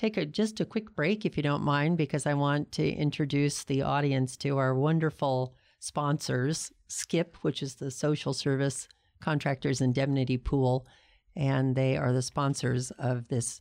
[0.01, 3.65] take a just a quick break, if you don't mind, because I want to introduce
[3.65, 8.89] the audience to our wonderful sponsors, Skip, which is the social service
[9.21, 10.87] contractors indemnity pool,
[11.37, 13.61] and they are the sponsors of this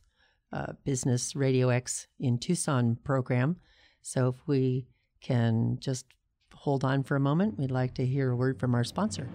[0.52, 3.56] uh, Business Radio X in Tucson program.
[4.00, 4.86] So if we
[5.20, 6.06] can just
[6.54, 9.28] hold on for a moment, we'd like to hear a word from our sponsor.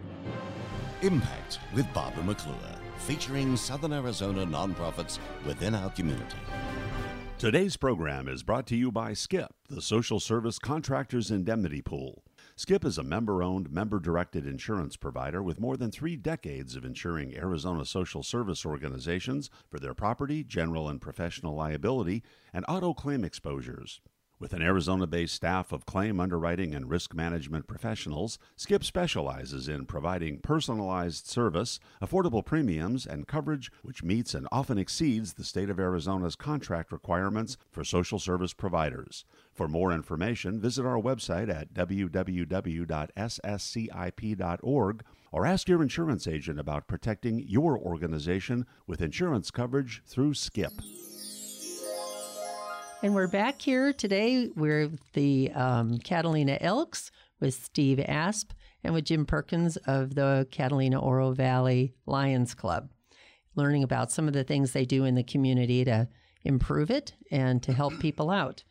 [1.04, 2.56] Impact with Barbara McClure,
[2.98, 6.38] featuring Southern Arizona nonprofits within our community.
[7.38, 12.24] Today's program is brought to you by Skip, the social service contractors indemnity pool.
[12.56, 16.86] Skip is a member owned, member directed insurance provider with more than three decades of
[16.86, 23.26] insuring Arizona social service organizations for their property, general and professional liability, and auto claim
[23.26, 24.00] exposures.
[24.38, 29.86] With an Arizona based staff of claim underwriting and risk management professionals, Skip specializes in
[29.86, 35.80] providing personalized service, affordable premiums, and coverage which meets and often exceeds the state of
[35.80, 39.24] Arizona's contract requirements for social service providers.
[39.54, 42.84] For more information, visit our website at www.sscip.org
[45.32, 50.74] or ask your insurance agent about protecting your organization with insurance coverage through Skip.
[53.04, 54.50] And we're back here today.
[54.56, 58.52] We're the um, Catalina Elks with Steve Asp
[58.84, 62.90] and with Jim Perkins of the Catalina Oro Valley Lions Club,
[63.56, 66.08] learning about some of the things they do in the community to
[66.44, 68.64] improve it and to help people out.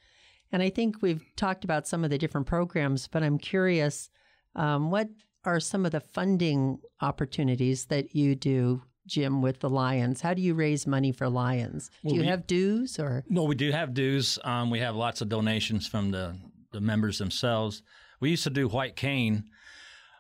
[0.51, 4.09] And I think we've talked about some of the different programs, but I'm curious
[4.57, 5.09] um, what
[5.45, 10.21] are some of the funding opportunities that you do, Jim, with the Lions?
[10.21, 11.91] How do you raise money for Lions?
[12.03, 13.25] Well, do you we- have dues or?
[13.31, 14.39] Well, we do have dues.
[14.45, 16.37] Um, we have lots of donations from the,
[16.73, 17.83] the members themselves.
[18.21, 19.45] We used to do White Cane,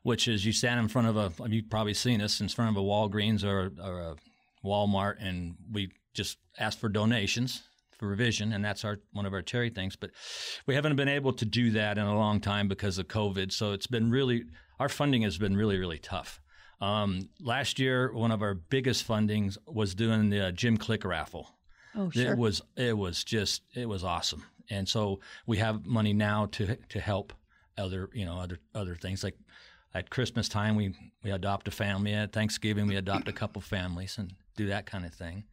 [0.02, 2.82] which is you stand in front of a, you've probably seen us, in front of
[2.82, 4.16] a Walgreens or, or a
[4.64, 7.62] Walmart, and we just ask for donations
[7.98, 9.96] for revision, and that's our one of our charity things.
[9.96, 10.10] But
[10.66, 13.52] we haven't been able to do that in a long time because of COVID.
[13.52, 14.44] So it's been really,
[14.78, 16.40] our funding has been really, really tough.
[16.80, 21.50] Um, last year, one of our biggest fundings was doing the uh, Jim Click raffle.
[21.96, 22.32] Oh, sure.
[22.32, 26.76] It was it was just it was awesome, and so we have money now to
[26.76, 27.32] to help
[27.78, 29.36] other you know other other things like
[29.94, 34.18] at Christmas time we we adopt a family at Thanksgiving we adopt a couple families
[34.18, 35.44] and do that kind of thing,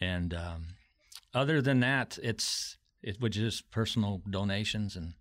[0.00, 0.66] and um,
[1.34, 5.14] other than that it's it was just personal donations and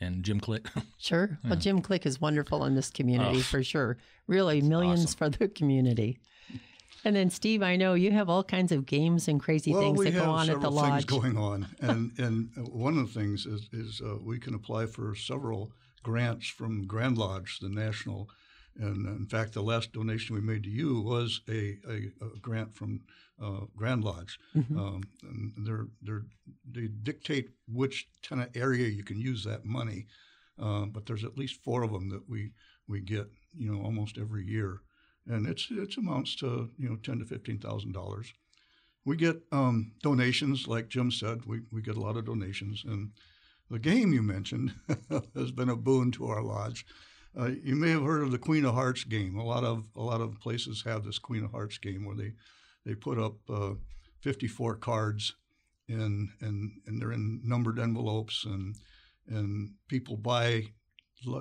[0.00, 0.66] and Jim Click.
[1.00, 1.38] Sure.
[1.44, 3.42] Well, Jim Click is wonderful in this community Oh.
[3.42, 3.96] for sure.
[4.26, 5.16] Really, millions awesome.
[5.16, 6.18] for the community.
[7.04, 10.02] And then, Steve, I know you have all kinds of games and crazy well, things
[10.02, 10.92] that go on at the several lodge.
[10.92, 14.86] things going on, and and one of the things is is uh, we can apply
[14.86, 15.70] for several
[16.02, 18.28] grants from Grand Lodge, the national.
[18.78, 22.74] And in fact, the last donation we made to you was a, a, a grant
[22.74, 23.00] from
[23.42, 24.38] uh, Grand Lodge.
[24.56, 24.78] Mm-hmm.
[24.78, 26.24] Um, and they're, they're,
[26.70, 30.06] they dictate which kind of area you can use that money.
[30.60, 32.52] Uh, but there's at least four of them that we,
[32.88, 34.80] we get, you know, almost every year.
[35.26, 38.32] And it's, it amounts to, you know, ten to $15,000
[39.08, 41.46] we get um, donations, like Jim said.
[41.46, 43.12] We we get a lot of donations, and
[43.70, 44.74] the game you mentioned
[45.34, 46.84] has been a boon to our lodge.
[47.38, 49.36] Uh, you may have heard of the Queen of Hearts game.
[49.38, 52.32] A lot of a lot of places have this Queen of Hearts game where they
[52.84, 53.74] they put up uh,
[54.22, 55.34] 54 cards
[55.88, 58.74] and and and they're in numbered envelopes and
[59.28, 60.64] and people buy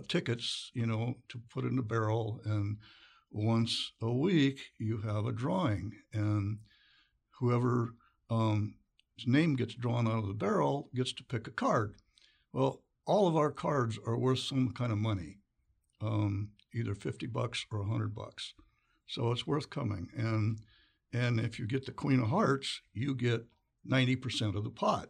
[0.08, 2.78] tickets, you know, to put in the barrel and
[3.32, 6.60] once a week you have a drawing and
[7.40, 7.94] whoever
[8.30, 8.76] um,
[9.26, 11.96] name gets drawn out of the barrel gets to pick a card.
[12.54, 15.38] Well, all of our cards are worth some kind of money,
[16.02, 18.54] um, either 50 bucks or 100 bucks.
[19.08, 20.10] So it's worth coming.
[20.16, 20.60] And
[21.14, 23.46] and if you get the Queen of Hearts, you get
[23.90, 25.10] 90% of the pot,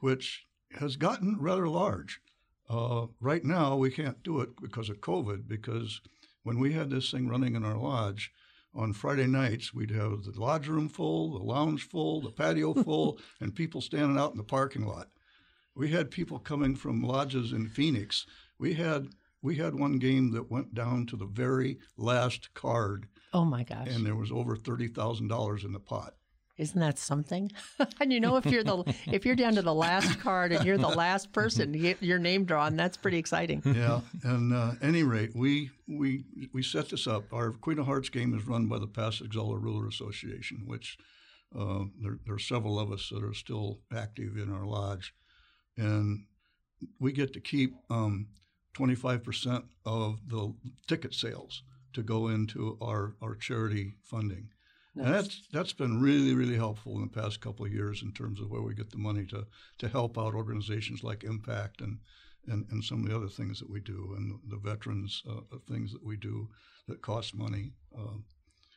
[0.00, 0.44] which
[0.78, 2.20] has gotten rather large.
[2.68, 6.02] Uh, right now, we can't do it because of COVID, because
[6.42, 8.32] when we had this thing running in our lodge,
[8.74, 13.18] on Friday nights, we'd have the lodge room full, the lounge full, the patio full,
[13.40, 15.08] and people standing out in the parking lot.
[15.76, 18.26] We had people coming from lodges in Phoenix.
[18.58, 19.08] We had
[19.44, 23.06] we had one game that went down to the very last card.
[23.34, 23.88] Oh my gosh!
[23.88, 26.14] And there was over thirty thousand dollars in the pot.
[26.56, 27.50] Isn't that something?
[28.00, 30.78] and you know, if you're the if you're down to the last card and you're
[30.78, 33.60] the last person to get your name drawn, that's pretty exciting.
[33.66, 37.30] Yeah, and uh, any rate, we we we set this up.
[37.32, 40.96] Our Queen of Hearts game is run by the Past Exalted Ruler Association, which
[41.54, 45.12] uh, there, there, are several of us that are still active in our lodge,
[45.76, 46.24] and
[46.98, 48.28] we get to keep um,
[48.74, 50.52] 25% of the
[50.86, 54.48] ticket sales to go into our, our charity funding.
[54.96, 55.06] Nice.
[55.06, 58.40] And that's that's been really really helpful in the past couple of years in terms
[58.40, 59.44] of where we get the money to
[59.78, 61.98] to help out organizations like Impact and
[62.46, 65.92] and, and some of the other things that we do and the veterans uh, things
[65.92, 66.48] that we do
[66.86, 67.72] that cost money.
[67.96, 68.18] Uh,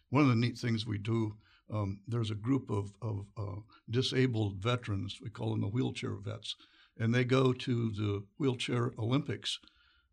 [0.10, 1.36] one of the neat things we do.
[1.72, 5.20] Um, there's a group of, of uh, disabled veterans.
[5.22, 6.56] We call them the wheelchair vets,
[6.98, 9.60] and they go to the wheelchair Olympics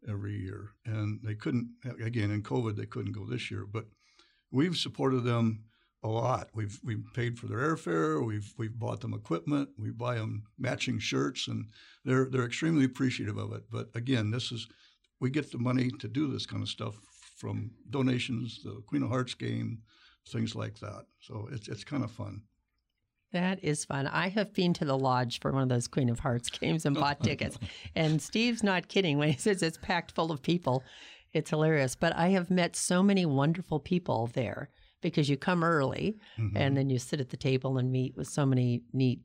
[0.09, 0.71] every year.
[0.85, 1.71] And they couldn't
[2.03, 3.87] again in COVID they couldn't go this year, but
[4.51, 5.65] we've supported them
[6.03, 6.51] a lot.
[6.55, 8.25] We've we've paid for their airfare.
[8.25, 9.71] We've we've bought them equipment.
[9.79, 11.67] We buy them matching shirts, and
[12.05, 13.65] they're they're extremely appreciative of it.
[13.71, 14.69] But again, this is
[15.21, 16.95] we get the money to do this kind of stuff
[17.37, 19.79] from donations, the Queen of Hearts game,
[20.29, 21.07] things like that.
[21.21, 22.43] So it's it's kind of fun.
[23.35, 24.07] That is fun.
[24.07, 26.95] I have been to the lodge for one of those Queen of Hearts games and
[26.95, 27.59] bought tickets.
[27.97, 30.85] And Steve's not kidding when he says it's packed full of people.
[31.33, 31.97] It's hilarious.
[31.97, 34.71] But I have met so many wonderful people there
[35.03, 36.57] because you come early mm-hmm.
[36.57, 39.21] and then you sit at the table and meet with so many neat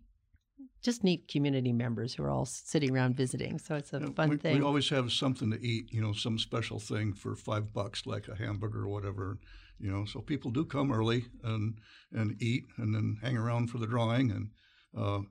[0.81, 3.59] just neat community members who are all sitting around visiting.
[3.59, 4.57] So it's a fun we, thing.
[4.57, 8.29] We always have something to eat, you know, some special thing for five bucks, like
[8.29, 9.39] a hamburger or whatever,
[9.79, 10.05] you know.
[10.05, 11.79] So people do come early and
[12.11, 14.31] and eat and then hang around for the drawing.
[14.31, 14.49] And
[14.97, 15.21] uh,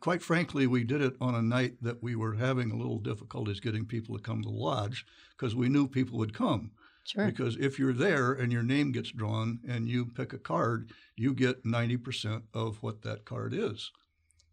[0.00, 3.60] quite frankly, we did it on a night that we were having a little difficulties
[3.60, 5.04] getting people to come to the lodge
[5.36, 6.72] because we knew people would come.
[7.04, 7.26] Sure.
[7.26, 11.34] Because if you're there and your name gets drawn and you pick a card, you
[11.34, 13.90] get 90% of what that card is.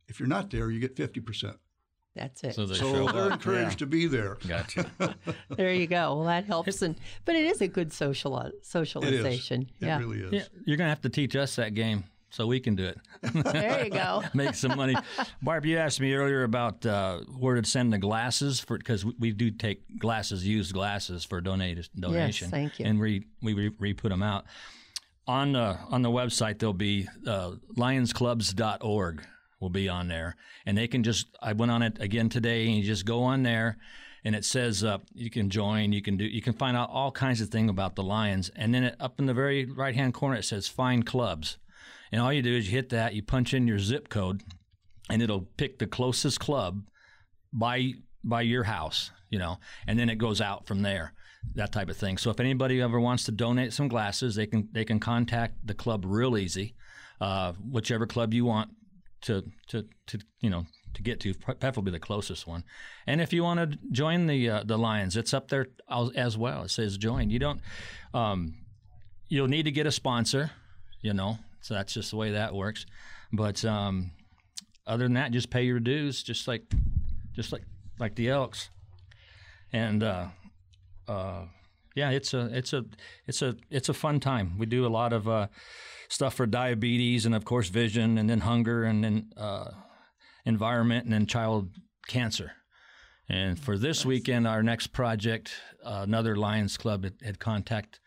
[0.07, 1.57] If you're not there, you get 50%.
[2.17, 2.55] That's it.
[2.55, 3.77] So, they so they're encouraged yeah.
[3.77, 4.37] to be there.
[4.47, 4.89] Gotcha.
[5.49, 6.15] there you go.
[6.15, 9.61] Well, that helps, and but it is a good social socialization.
[9.61, 9.87] It, is.
[9.87, 9.97] yeah.
[9.97, 10.33] it really is.
[10.33, 12.99] Yeah, you're gonna have to teach us that game so we can do it.
[13.53, 14.23] there you go.
[14.33, 14.95] Make some money.
[15.41, 19.13] Barb, you asked me earlier about uh, where to send the glasses for because we,
[19.19, 22.45] we, do take glasses, used glasses for donate, donation.
[22.45, 22.85] Yes, thank you.
[22.85, 24.45] And we we re, re put them out
[25.27, 26.59] on the on the website.
[26.59, 29.25] There'll be uh, lionsclubs.org
[29.59, 31.27] will be on there, and they can just.
[31.41, 33.77] I went on it again today, and you just go on there
[34.27, 37.13] and it says uh, you can join, you can do, you can find out all
[37.13, 40.13] kinds of things about the Lions, and then it, up in the very right hand
[40.13, 41.57] corner it says find clubs,
[42.11, 44.43] and all you do is you hit that, you punch in your zip code,
[45.09, 46.81] and it'll pick the closest club
[47.53, 51.13] by by your house, you know, and then it goes out from there,
[51.55, 52.17] that type of thing.
[52.17, 55.73] So if anybody ever wants to donate some glasses, they can they can contact the
[55.73, 56.75] club real easy,
[57.21, 58.71] uh, whichever club you want
[59.21, 62.63] to to to you know to get to, preferably the closest one.
[63.05, 65.67] And if you want to join the uh, the Lions, it's up there
[66.15, 66.63] as well.
[66.63, 67.29] It says join.
[67.29, 67.61] You don't.
[68.13, 68.55] Um,
[69.29, 70.51] you'll need to get a sponsor,
[71.01, 72.85] you know, so that's just the way that works.
[73.31, 74.11] But um,
[74.85, 76.63] other than that, just pay your dues, just like
[77.33, 77.63] just like
[77.99, 78.69] like the Elks.
[79.73, 80.27] And uh,
[81.07, 81.45] uh,
[81.95, 82.85] yeah, it's a it's a
[83.27, 84.57] it's a it's a fun time.
[84.57, 85.47] We do a lot of uh,
[86.09, 89.71] stuff for diabetes and of course vision, and then hunger, and then uh,
[90.45, 91.69] environment, and then child
[92.07, 92.53] cancer.
[93.29, 94.05] And for this nice.
[94.05, 95.53] weekend, our next project,
[95.83, 97.99] uh, another Lions Club had, had contacted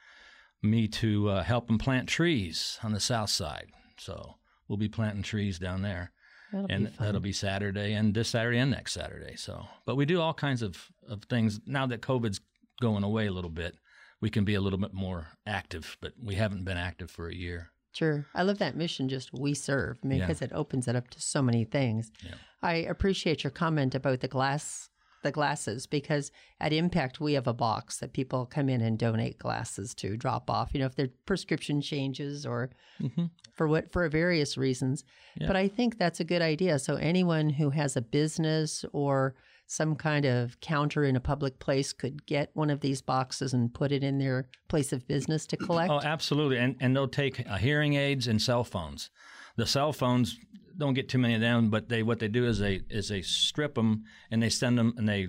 [0.63, 3.71] me to uh, help them plant trees on the south side.
[3.99, 4.37] So
[4.69, 6.13] we'll be planting trees down there.
[6.53, 9.37] That'll and be that'll be Saturday and this Saturday and next Saturday.
[9.37, 12.41] So, but we do all kinds of, of things now that COVID's
[12.81, 13.77] going away a little bit.
[14.21, 17.35] We can be a little bit more active, but we haven't been active for a
[17.35, 17.71] year.
[17.93, 18.27] Sure.
[18.35, 20.27] I love that mission, just we serve, I mean, Yeah.
[20.27, 22.11] because it opens it up to so many things.
[22.25, 22.35] Yeah.
[22.63, 24.91] I appreciate your comment about the glass,
[25.23, 26.31] the glasses, because
[26.61, 30.49] at Impact, we have a box that people come in and donate glasses to drop
[30.49, 32.71] off, you know, if their prescription changes or
[33.01, 33.25] Mm-hmm.
[33.55, 35.05] for what, for various reasons.
[35.41, 35.47] Yeah.
[35.47, 36.79] But I think that's a good idea.
[36.79, 39.35] So anyone who has a business or
[39.71, 43.73] some kind of counter in a public place could get one of these boxes and
[43.73, 45.93] put it in their place of business to collect.
[45.93, 46.59] Oh, absolutely.
[46.59, 49.11] And and they'll take uh, hearing aids and cell phones.
[49.57, 50.37] The cell phones
[50.77, 53.23] don't get too many of them, but they what they do is they is they
[53.23, 55.29] strip them and they send them and they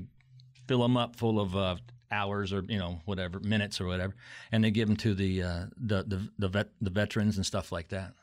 [0.67, 1.75] fill them up full of uh,
[2.09, 4.15] hours or you know whatever minutes or whatever,
[4.51, 7.71] and they give them to the uh, the the the, vet, the veterans and stuff
[7.71, 8.13] like that.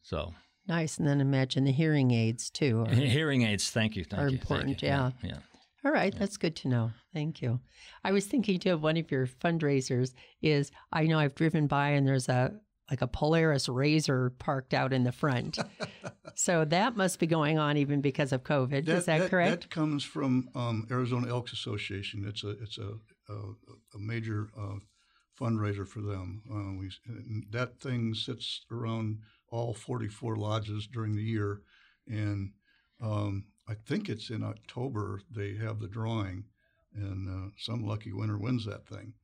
[0.00, 0.32] So
[0.66, 0.98] Nice.
[0.98, 2.84] And then imagine the hearing aids too.
[2.88, 3.70] are- hearing aids.
[3.70, 4.04] Thank you.
[4.04, 4.38] Thank Are you.
[4.38, 4.88] thank important, you.
[4.88, 5.10] yeah.
[5.22, 5.38] Yeah.
[5.84, 6.92] All right, that's good to know.
[7.12, 7.60] Thank you.
[8.02, 11.90] I was thinking too of one of your fundraisers is I know I've driven by
[11.90, 12.54] and there's a
[12.90, 15.58] like a Polaris Razor parked out in the front.
[16.34, 18.88] so that must be going on even because of COVID.
[18.88, 19.62] Is that, correct?
[19.62, 22.24] That comes from um, Arizona Elks Association.
[22.26, 22.92] It's a it's a
[23.30, 24.76] a, a major uh,
[25.40, 26.42] fundraiser for them.
[26.50, 26.90] Uh, we
[27.50, 29.18] that thing sits around
[29.50, 31.60] all 44 lodges during the year,
[32.06, 32.52] and
[33.00, 36.44] um, I think it's in October they have the drawing,
[36.94, 39.14] and uh, some lucky winner wins that thing.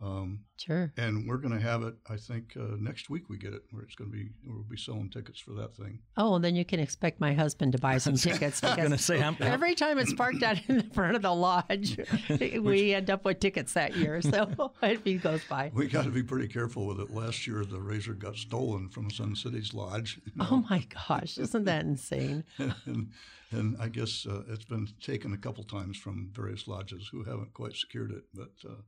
[0.00, 0.92] Um, sure.
[0.96, 1.94] and we're going to have it.
[2.08, 4.28] I think uh, next week we get it, where it's going to be.
[4.46, 5.98] We'll be selling tickets for that thing.
[6.16, 8.90] Oh, well, then you can expect my husband to buy some tickets I was going
[8.92, 11.98] to say I'm, every time it's parked out in the front of the lodge,
[12.60, 14.22] we end up with tickets that year.
[14.22, 15.70] So if he goes by.
[15.74, 17.10] We got to be pretty careful with it.
[17.12, 21.64] Last year, the razor got stolen from Sun City's lodge, you Oh my gosh, isn't
[21.64, 22.44] that insane?
[22.86, 23.10] and,
[23.50, 27.52] and I guess uh, it's been taken a couple times from various lodges who haven't
[27.54, 28.24] quite secured it.
[28.32, 28.82] But uh,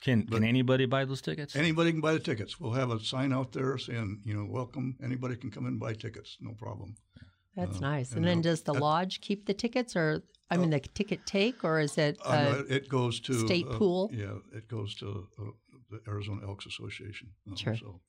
[0.00, 1.56] can can anybody buy those tickets?
[1.56, 2.60] anybody can buy the tickets.
[2.60, 4.96] We'll have a sign out there saying, you know, welcome.
[5.02, 6.96] Anybody can come in and buy tickets, no problem.
[7.56, 8.10] That's Uh, nice.
[8.12, 10.80] And and, then uh, does the that- lodge keep the tickets or, I mean, the
[10.80, 12.18] ticket take, or is it?
[12.24, 14.10] Uh, Uh, it, it goes to state uh, pool?
[14.12, 15.44] Yeah, it goes to uh,
[15.90, 17.28] the Arizona Elks Association.
[17.48, 17.76] Um, Sure.
[17.76, 18.00] So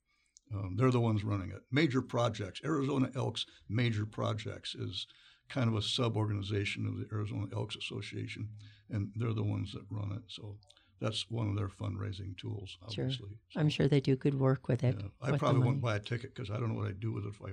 [0.53, 1.61] um, they're the ones running it.
[1.71, 2.59] Major projects.
[2.63, 5.07] Arizona Elks Major Projects is
[5.49, 8.49] kind of a sub-organization of the Arizona Elks Association,
[8.89, 10.23] and they're the ones that run it.
[10.27, 10.57] So
[10.99, 13.05] that's one of their fundraising tools, Sure.
[13.05, 13.29] obviously.
[13.51, 14.95] So, I'm sure they do good work with it.
[14.99, 15.07] yeah.
[15.21, 17.25] I with probably won't buy a ticket because I don't know what I'd do with
[17.25, 17.49] it if I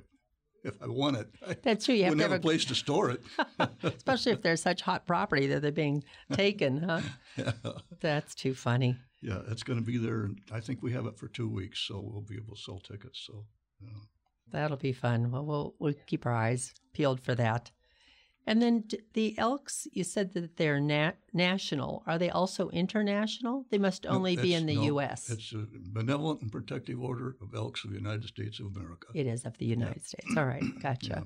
[0.67, 1.29] if I won it.
[1.63, 1.95] That's true.
[1.95, 3.23] You have have, have a place to store it.
[3.83, 7.03] especially if they're such hot property that they're being taken, huh?
[7.37, 7.53] yeah.
[8.01, 8.97] That's too funny.
[9.21, 10.25] Yeah, it's going to be there.
[10.25, 12.79] and I think we have it for two weeks, so we'll be able to sell
[12.79, 13.23] tickets.
[13.27, 13.45] So,
[13.83, 13.89] yeah.
[14.53, 15.31] That'll be fun.
[15.31, 17.71] Well, we'll we'll keep our eyes peeled for that.
[18.47, 18.85] And then
[19.15, 22.03] the Elks, you said that they're na- national.
[22.07, 23.65] Are they also international?
[23.71, 25.31] They must No, only be in the no, U.S.
[25.31, 29.09] It's a benevolent and protective order of Elks of the United States of America.
[29.15, 30.37] It is of the United States.
[30.37, 31.09] All right, gotcha.
[31.09, 31.23] Yeah.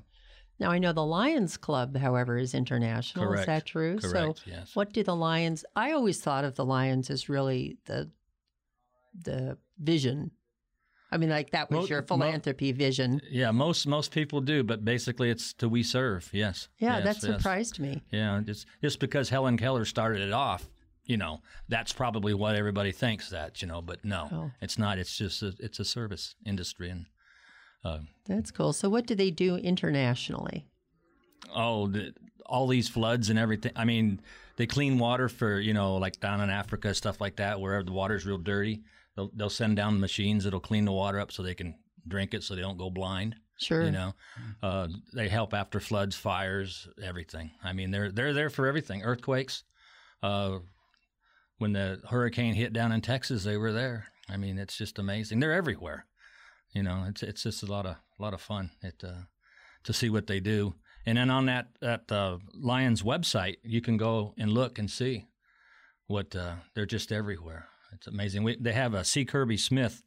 [0.61, 3.33] Now I know the Lions Club, however, is international.
[3.33, 3.99] Is that true?
[3.99, 4.39] Correct.
[4.39, 4.75] So, yes.
[4.75, 5.65] what do the Lions?
[5.77, 8.11] I always thought of the Lions as really the
[9.21, 10.31] the vision.
[11.11, 13.21] I mean, like that was your philanthropy vision.
[13.31, 16.29] Yeah, most most people do, but basically it's to we serve.
[16.33, 16.69] Yes.
[16.79, 17.37] Yeah, Yes, that yes.
[17.37, 18.03] surprised me.
[18.13, 20.69] Yeah, just just because Helen Keller started it off,
[21.07, 24.51] you know, that's probably what everybody thinks that, you know, but no, Oh.
[24.61, 24.99] it's not.
[24.99, 27.07] It's just a, it's a service industry, and
[27.85, 28.75] uh, That's cool.
[28.75, 30.67] So, what do they do internationally?
[31.55, 32.13] oh, the,
[32.45, 33.73] all these floods and everything.
[33.77, 34.21] I mean,
[34.57, 37.93] they clean water for you know, like down in Africa, stuff like that, where the
[37.93, 38.83] water's real dirty.
[39.19, 41.75] They'll they'll send down machines that'll clean the water up so they can
[42.07, 43.35] drink it, so they don't go blind.
[43.59, 43.83] Sure.
[43.83, 44.15] You know,
[44.63, 47.51] uh, they help after floods, fires, everything.
[47.65, 49.03] I mean, they're they're there for everything.
[49.03, 49.65] Earthquakes.
[50.23, 50.61] Uh,
[51.59, 54.07] when the hurricane hit down in Texas, they were there.
[54.29, 55.41] I mean, it's just amazing.
[55.41, 56.07] They're everywhere.
[56.73, 59.23] You know, it's it's just a lot of a lot of fun it, uh,
[59.83, 60.77] to see what they do.
[61.05, 65.27] And then on that that uh, Lions website, you can go and look and see
[66.07, 67.67] what uh, they're just everywhere.
[67.99, 68.45] It's amazing.
[68.45, 69.25] We, they have a C.
[69.25, 70.05] Kirby Smith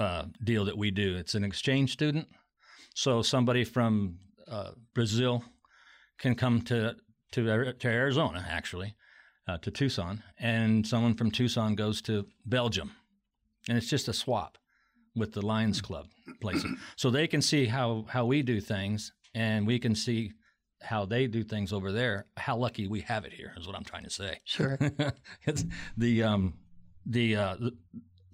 [0.00, 1.16] uh, deal that we do.
[1.16, 2.26] It's an exchange student,
[2.94, 4.18] so somebody from
[4.48, 5.44] uh, Brazil
[6.18, 6.96] can come to
[7.32, 8.96] to, to Arizona, actually,
[9.46, 12.90] uh, to Tucson, and someone from Tucson goes to Belgium,
[13.68, 14.58] and it's just a swap
[15.14, 16.06] with the Lions Club
[16.40, 16.66] place.
[16.96, 20.32] So they can see how how we do things, and we can see
[20.82, 22.26] how they do things over there.
[22.36, 24.40] How lucky we have it here is what I'm trying to say.
[24.44, 24.76] Sure.
[25.46, 25.64] it's
[25.96, 26.54] the um
[27.06, 27.72] the uh the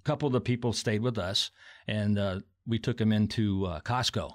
[0.03, 1.51] couple of the people stayed with us
[1.87, 4.31] and uh we took them into uh, Costco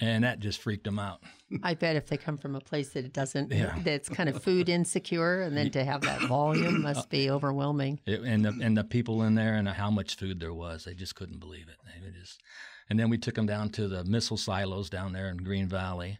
[0.00, 1.22] and that just freaked them out.
[1.62, 3.78] I bet if they come from a place that it doesn't, Yeah.
[3.84, 8.00] that's kind of food insecure, and then to have that volume must be overwhelming.
[8.06, 10.94] It, and the and the people in there and how much food there was, they
[10.94, 11.76] just couldn't believe it.
[12.02, 12.40] They just,
[12.88, 16.18] and then we took them down to the missile silos down there in Green Valley.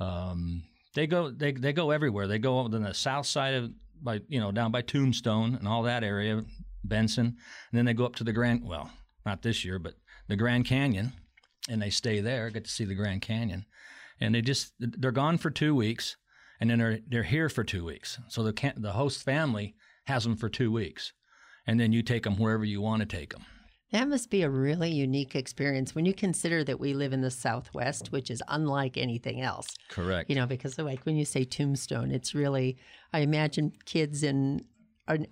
[0.00, 2.26] Um, they go they they go everywhere.
[2.26, 3.70] They go on the south side of
[4.02, 6.44] by you know down by Tombstone and all that area,
[6.84, 8.64] Benson, and then they go up to the Grand.
[8.64, 8.90] Well,
[9.24, 9.94] not this year, but
[10.28, 11.12] the Grand Canyon,
[11.68, 12.50] and they stay there.
[12.50, 13.66] Get to see the Grand Canyon,
[14.20, 16.16] and they just they're gone for two weeks,
[16.60, 18.18] and then they're they're here for two weeks.
[18.28, 19.74] So the the host family
[20.06, 21.12] has them for two weeks,
[21.66, 23.44] and then you take them wherever you want to take them.
[23.90, 27.30] That must be a really unique experience when you consider that we live in the
[27.30, 29.68] Southwest, which is unlike anything else.
[29.88, 30.28] Correct.
[30.28, 32.76] You know, because like when you say Tombstone, it's really,
[33.12, 34.64] I imagine kids in,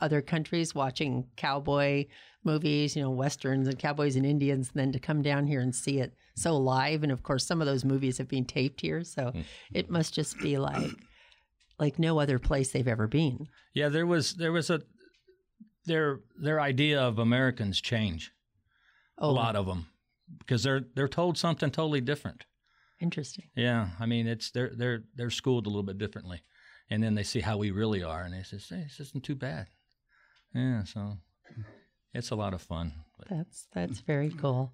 [0.01, 2.07] other countries watching cowboy
[2.45, 5.75] movies, you know, westerns and cowboys and Indians, and then to come down here and
[5.75, 7.03] see it so live.
[7.03, 9.43] And of course, some of those movies have been taped here, so hmm.
[9.75, 10.93] it must just be like,
[11.79, 13.49] like no other place they've ever been.
[13.75, 14.81] Yeah, there was there was a
[15.85, 18.33] their their idea of Americans change
[19.19, 19.87] Oh, a lot of them
[20.39, 22.45] because they're they're told something totally different.
[23.01, 23.47] Interesting.
[23.55, 26.43] Yeah, I mean it's they're they're they're schooled a little bit differently,
[26.91, 29.35] and then they see how we really are, and they say, "Hey, this isn't too
[29.35, 29.69] bad."
[30.55, 31.19] Yeah, so
[32.15, 32.93] it's a lot of fun.
[33.19, 34.73] But That's that's very cool.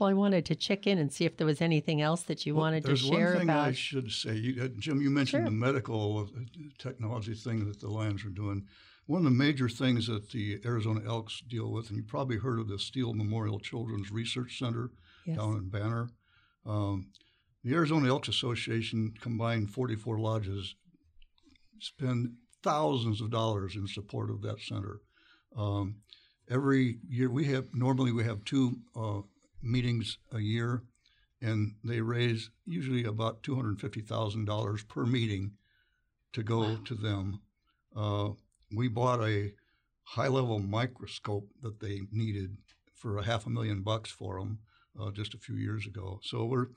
[0.00, 2.54] Well, I wanted to check in and see if there was anything else that you
[2.54, 4.36] Well, wanted to there's share one thing I should say.
[4.36, 5.44] You, uh, Jim, you mentioned Sure.
[5.44, 6.40] the medical uh,
[6.78, 8.66] technology thing that the Lions are doing.
[9.06, 12.60] One of the major things that the Arizona Elks deal with, and you probably heard
[12.60, 14.90] of the Steele Memorial Children's Research Center
[15.26, 15.36] Yes.
[15.36, 16.10] down in Banner.
[16.66, 17.08] Um,
[17.64, 20.74] the Arizona Elks Association, combined 44 lodges,
[21.80, 25.00] spend thousands of dollars in support of that center.
[25.56, 25.96] Um,
[26.48, 29.20] every year we have normally we have two uh,
[29.62, 30.82] meetings a year,
[31.40, 35.52] and they raise usually about two hundred fifty thousand dollars per meeting
[36.32, 37.40] to go to them.
[37.94, 38.30] Uh,
[38.74, 39.52] we bought a
[40.04, 42.56] high level microscope that they needed
[42.94, 44.58] for a half a million bucks for them
[45.00, 46.20] uh, just a few years ago.
[46.22, 46.68] So we're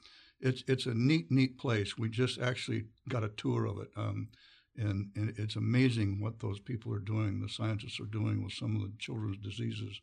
[0.42, 1.98] it's it's a neat neat place.
[1.98, 3.90] We just actually got a tour of it.
[3.96, 4.30] Um,
[4.78, 8.76] and, and it's amazing what those people are doing, the scientists are doing with some
[8.76, 10.02] of the children's diseases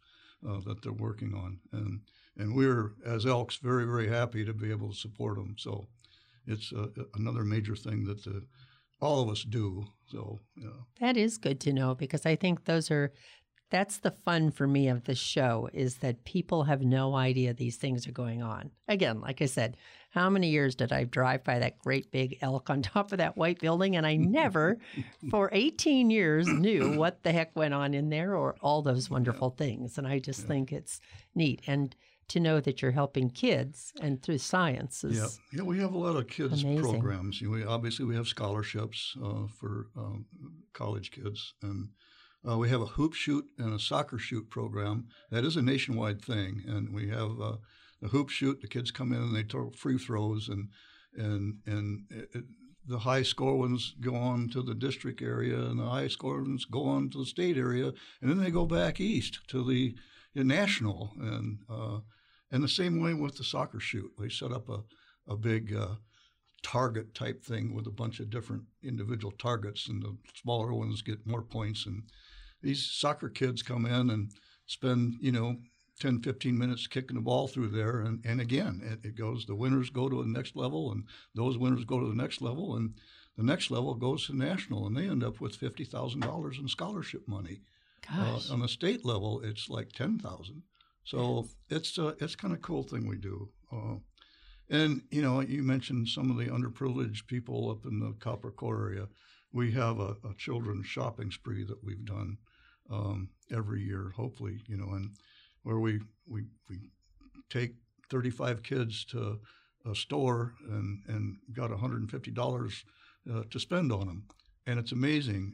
[0.49, 1.59] uh, that they're working on.
[1.73, 2.01] And,
[2.39, 5.57] and we're, as Elks, very, very happy to be able to support them.
[5.59, 5.87] So
[6.47, 8.43] it's uh, another major thing that the,
[9.03, 9.87] all of us do.
[10.07, 10.69] So, yeah.
[11.01, 13.13] That is good to know because I think those are
[13.71, 17.77] that's the fun for me of the show is that people have no idea these
[17.77, 18.71] things are going on.
[18.87, 19.79] Again, like I said,
[20.11, 23.39] how many years did I drive by that great big elk on top of that
[23.39, 24.77] white building and I never
[25.31, 29.49] for 18 years knew what the heck went on in there or all those wonderful
[29.49, 31.01] things and I just think it's
[31.35, 31.97] neat and
[32.29, 35.17] to know that you're helping kids and through science is
[35.53, 36.83] Yeah, yeah, we have a lot of kids Amazing.
[36.83, 37.41] programs.
[37.41, 40.27] You know, we, obviously, we have scholarships uh, for um,
[40.73, 41.89] college kids, and
[42.49, 45.07] uh, we have a hoop shoot and a soccer shoot program.
[45.31, 47.57] That is a nationwide thing, and we have uh,
[48.01, 48.61] the hoop shoot.
[48.61, 50.69] The kids come in and they throw free throws, and
[51.17, 52.45] and and it, it,
[52.87, 56.65] the high score ones go on to the district area, and the high score ones
[56.65, 59.95] go on to the state area, and then they go back east to the
[60.35, 62.01] national, and uh,
[62.51, 64.13] and the same way with the soccer shoot.
[64.19, 64.83] they set up a
[65.29, 65.95] a big uh,
[66.63, 71.27] target type thing with a bunch of different individual targets, and the smaller ones get
[71.27, 71.87] more points.
[71.87, 72.05] And
[72.63, 74.31] these soccer kids come in and
[74.67, 75.57] spend, you know,
[76.01, 78.01] 10, 15 minutes kicking the ball through there.
[78.01, 81.05] And, and again, it, it goes, the winners go to the next level, and
[81.35, 82.95] those winners go to the next level, and
[83.37, 87.63] the next level goes to national, and they end up with $50,000 in scholarship money.
[88.51, 90.63] Uh, on the state level, it's like 10,000.
[91.05, 93.49] So it's uh, it's kind of cool thing we do.
[93.73, 93.97] Uh,
[94.71, 98.89] and you know, you mentioned some of the underprivileged people up in the Copper Corridor
[98.89, 99.09] area.
[99.53, 102.39] We have a, a children's shopping spree that we've done
[102.91, 105.11] um, every year, hopefully, you know, and
[105.63, 106.79] where we we we
[107.51, 107.75] take
[108.11, 109.41] 35 kids to
[109.85, 112.85] a store and and got 150 dollars
[113.33, 114.25] uh, to spend on them,
[114.67, 115.53] and it's amazing.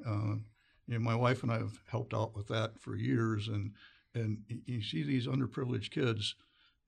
[0.89, 3.73] You know, my wife and I have helped out with that for years, and
[4.15, 6.35] and you see these underprivileged kids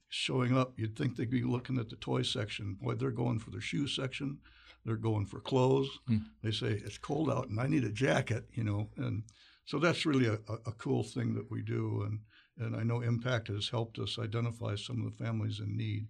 [0.09, 0.73] showing up.
[0.77, 2.77] You'd think they'd be looking at the toy section.
[2.81, 4.39] Boy, they're going for the shoe section.
[4.85, 5.89] They're going for clothes.
[6.07, 6.17] Hmm.
[6.43, 8.89] They say it's cold out and I need a jacket, you know.
[8.97, 9.23] And
[9.67, 12.03] so that's really a, a, a cool thing that we do.
[12.07, 12.21] And
[12.59, 16.09] and I know Impact has helped us identify some of the families in need.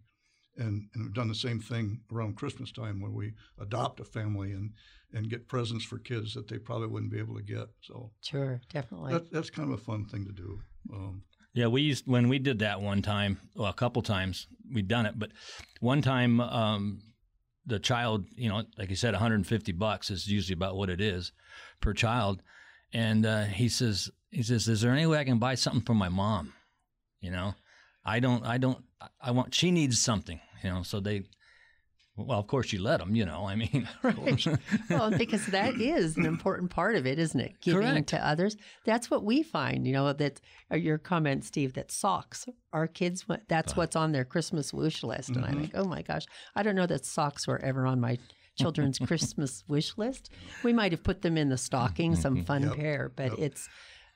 [0.60, 4.52] And, and we've done the same thing around Christmas time where we adopt a family
[4.52, 4.70] and,
[5.12, 7.66] and get presents for kids that they probably wouldn't be able to get.
[7.80, 9.12] So Sure, definitely.
[9.14, 10.60] that, that's kind of a fun thing to do.
[10.92, 11.22] Um,
[11.54, 13.38] Yeah, we used when we did that one time.
[13.56, 15.30] Well, a couple times we'd done it, but
[15.80, 17.02] one time um,
[17.66, 21.32] the child, you know, like you said, 150 bucks is usually about what it is
[21.80, 22.42] per child,
[22.92, 25.94] and uh, he says, he says, "Is there any way I can buy something for
[25.94, 26.52] my mom?"
[27.20, 27.54] You know,
[28.04, 28.78] I don't, I don't,
[29.20, 29.54] I want.
[29.54, 30.82] She needs something, you know.
[30.82, 31.24] So they
[32.16, 33.46] well, of course you let them, you know.
[33.46, 34.46] I mean, right.
[34.90, 37.60] well, because that is an important part of it, isn't it?
[37.60, 38.08] Giving Correct.
[38.10, 38.56] to others.
[38.84, 40.40] That's what we find, you know, that
[40.70, 45.02] uh, your comment, Steve, that socks, our kids, wa- that's what's on their Christmas wish
[45.02, 45.30] list.
[45.30, 48.18] And I think, oh my gosh, I don't know that socks were ever on my
[48.58, 50.30] children's Christmas wish list.
[50.62, 52.74] We might have put them in the stocking, some fun Yep.
[52.76, 53.68] pair, but it's,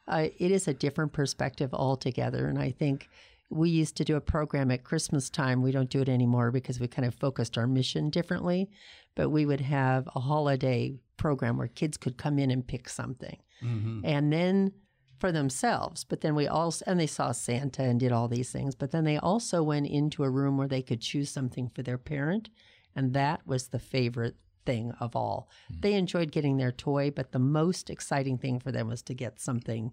[0.08, 2.48] uh, it is a different perspective altogether.
[2.48, 3.08] And I think
[3.50, 5.62] we used to do a program at Christmas time.
[5.62, 8.70] We don't do it anymore because we kind of focused our mission differently.
[9.14, 13.38] But we would have a holiday program where kids could come in and pick something.
[13.62, 14.00] Mm-hmm.
[14.04, 14.72] And then
[15.20, 18.74] for themselves, but then we also, and they saw Santa and did all these things.
[18.74, 21.98] But then they also went into a room where they could choose something for their
[21.98, 22.50] parent.
[22.96, 24.36] And that was the favorite
[24.66, 25.48] thing of all.
[25.80, 29.40] They enjoyed getting their toy, but the most exciting thing for them was to get
[29.40, 29.92] something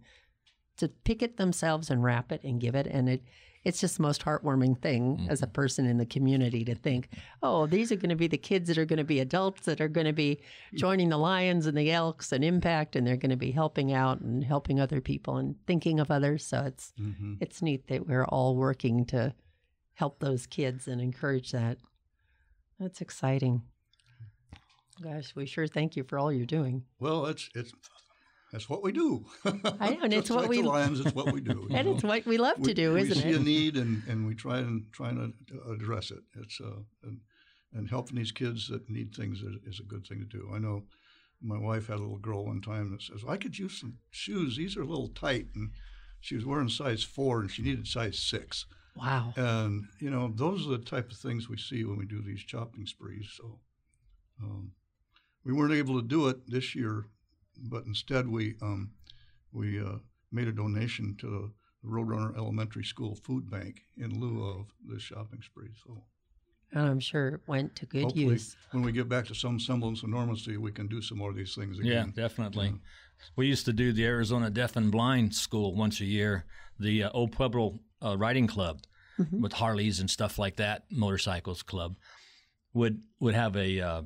[0.78, 2.88] to pick it themselves and wrap it and give it.
[2.88, 3.24] And it
[3.64, 7.10] it's just the most heartwarming thing as a person in the community to think
[7.44, 9.80] oh these are going to be the kids that are going to be adults that
[9.80, 10.42] are going to be
[10.74, 14.20] joining the lions and the elks and impact and they're going to be helping out
[14.20, 16.44] and helping other people and thinking of others.
[16.44, 17.36] So it's Mm-hmm.
[17.40, 19.36] it's neat that we're all working to
[19.94, 21.78] help those kids and encourage that.
[22.80, 23.62] That's exciting.
[25.04, 26.84] Gosh we sure thank you for all you're doing.
[27.00, 27.74] Well, it's it's
[28.52, 29.26] that's what we do.
[29.46, 31.00] I know, and it's what like we- the Lions.
[31.00, 31.68] It's what we do.
[31.72, 31.94] and know.
[31.96, 34.36] it's what we love to do we isn't see it a need and, and we
[34.36, 36.20] try and trying to address it.
[36.36, 37.20] It's uh, and,
[37.74, 40.52] and helping these kids that need things is, is a good thing to do.
[40.54, 40.84] I know
[41.42, 44.58] my wife had a little girl one time that says, "I could use some shoes.
[44.58, 45.72] These are a little tight," and
[46.20, 48.66] she was wearing size four and she needed size six.
[48.96, 52.22] wow And you know, those are the type of things we see when we do
[52.22, 53.30] these shopping sprees.
[53.36, 53.60] So
[54.44, 54.72] um,
[55.44, 57.06] we weren't able to do it this year,
[57.70, 58.92] but instead we um,
[59.52, 59.98] we uh,
[60.32, 61.52] made a donation to the
[61.88, 65.70] Roadrunner Elementary School Food Bank in lieu of the shopping spree.
[65.84, 66.04] So
[66.74, 68.56] And I'm sure it went to good hopefully, use.
[68.72, 71.36] when we get back to some semblance of normalcy, we can do some more of
[71.36, 71.92] these things again.
[71.92, 72.14] Yeah, again.
[72.16, 72.74] definitely.
[73.36, 76.46] We used to do the Arizona Deaf and Blind School once a year,
[76.80, 78.82] the uh, Old Pueblo uh, Riding Club
[79.32, 81.96] with Harleys and stuff like that, motorcycles club,
[82.74, 84.02] would would have a uh,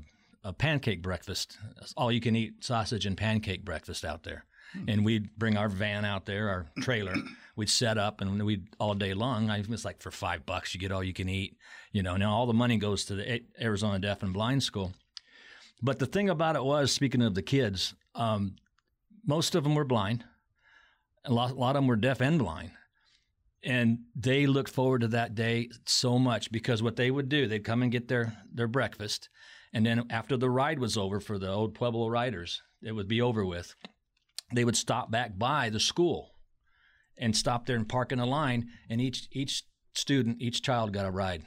[0.45, 1.57] a pancake breakfast,
[1.97, 4.45] all you can eat sausage and pancake breakfast out there.
[4.87, 7.15] And we'd bring our van out there, our trailer.
[7.57, 9.49] We'd set up, and we'd all day long.
[9.49, 11.55] I, was like for five bucks, you get all you can eat.
[11.93, 14.91] You know, now all the money goes to the Arizona Deaf and Blind School.
[15.81, 18.57] But the thing about it was, speaking of the kids, um,
[19.25, 20.25] most of them were blind.
[21.23, 22.71] A lot, a lot of them were deaf and blind.
[23.63, 27.63] And they looked forward to that day so much because what they would do, they'd
[27.63, 29.29] come and get their, their breakfast.
[29.76, 33.21] And then after the ride was over for the old Pueblo riders, it would be
[33.21, 33.76] over with.
[34.53, 36.32] They would stop back by the school
[37.17, 38.69] and stop there and park in a line.
[38.89, 39.63] And each, each
[39.93, 41.45] student, each child got a ride.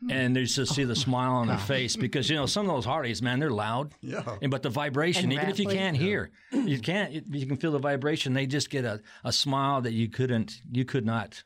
[0.00, 0.10] Hmm.
[0.10, 2.74] And they just see the oh smile on their face because, you know, some of
[2.74, 3.92] those Harleys, man, they're loud.
[4.00, 4.38] Yeah.
[4.42, 7.12] And but the vibration, And even if you can't hear, you can't.
[7.12, 8.32] You can feel the vibration.
[8.32, 11.44] They just get a, a smile that you couldn't, you could not,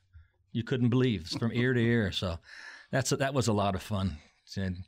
[0.52, 2.12] you couldn't believe It's from ear to ear.
[2.12, 2.38] So
[2.90, 4.16] that's that was a lot of fun.
[4.56, 4.84] And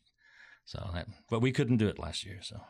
[0.65, 2.39] so, that, but we couldn't do it last year.
[2.43, 2.61] So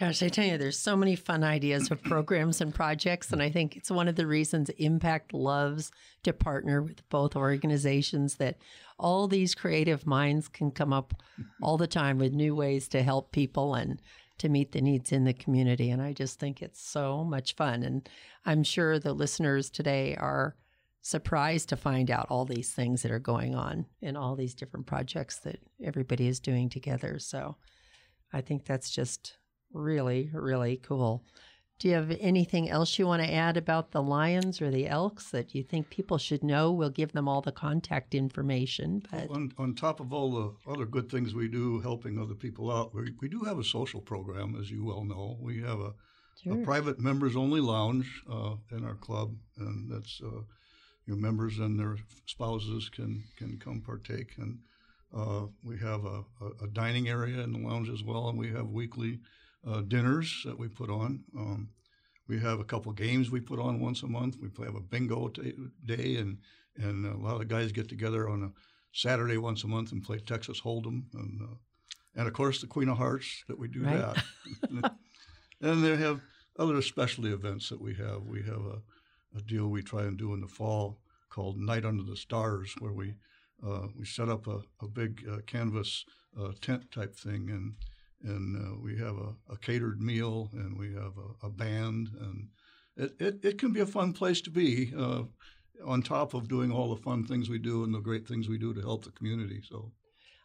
[0.00, 3.50] Gosh, I tell you, there's so many fun ideas of programs and projects, and I
[3.50, 8.36] think it's one of the reasons Impact loves to partner with both organizations.
[8.36, 8.56] That
[8.98, 11.12] all these creative minds can come up
[11.60, 14.00] all the time with new ways to help people and
[14.38, 15.90] to meet the needs in the community.
[15.90, 17.82] And I just think it's so much fun.
[17.82, 18.08] And
[18.46, 20.56] I'm sure the listeners today are
[21.02, 24.86] surprised to find out all these things that are going on in all these different
[24.86, 27.18] projects that everybody is doing together.
[27.18, 27.56] So
[28.32, 29.36] I think that's just
[29.72, 31.24] really, really cool.
[31.78, 35.30] Do you have anything else you want to add about the lions or the elks
[35.30, 36.70] that you think people should know?
[36.70, 40.84] We'll give them all the contact information, but On, on top of all the other
[40.84, 44.56] good things we do, helping other people out, we, we do have a social program,
[44.60, 45.38] as you well know.
[45.40, 45.94] We have a,
[46.50, 50.42] a private members only lounge uh, in our club, and that's uh,
[51.10, 51.96] your members and their
[52.26, 54.34] spouses can can come partake.
[54.38, 54.60] And
[55.12, 56.22] uh, we have a,
[56.62, 59.18] a, dining area in the lounge as well, and we have weekly
[59.66, 61.24] uh, dinners that we put on.
[61.36, 61.70] Um,
[62.28, 64.36] we have a couple games we put on once a month.
[64.40, 65.52] We play have a bingo t-
[65.84, 66.38] day, and
[66.76, 68.52] and a lot of the guys get together on a
[68.92, 71.56] Saturday once a month and play Texas Hold'em, and uh,
[72.14, 74.14] and of course the Queen of Hearts that we do Right.
[74.70, 74.92] that.
[75.60, 76.20] and they have
[76.56, 78.22] other specialty events that we have.
[78.22, 78.78] We have a,
[79.36, 82.92] a deal we try and do in the fall called Night Under the Stars, where
[82.92, 83.14] we
[83.66, 86.04] uh, we set up a, a big uh, canvas
[86.38, 87.74] uh, tent type thing, and
[88.22, 92.48] and uh, we have a, a, catered meal, and we have a, a band, and
[92.96, 94.92] it, it, it, can be a fun place to be.
[94.96, 95.22] Uh,
[95.86, 98.58] on top of doing all the fun things we do and the great things we
[98.58, 99.90] do to help the community, so.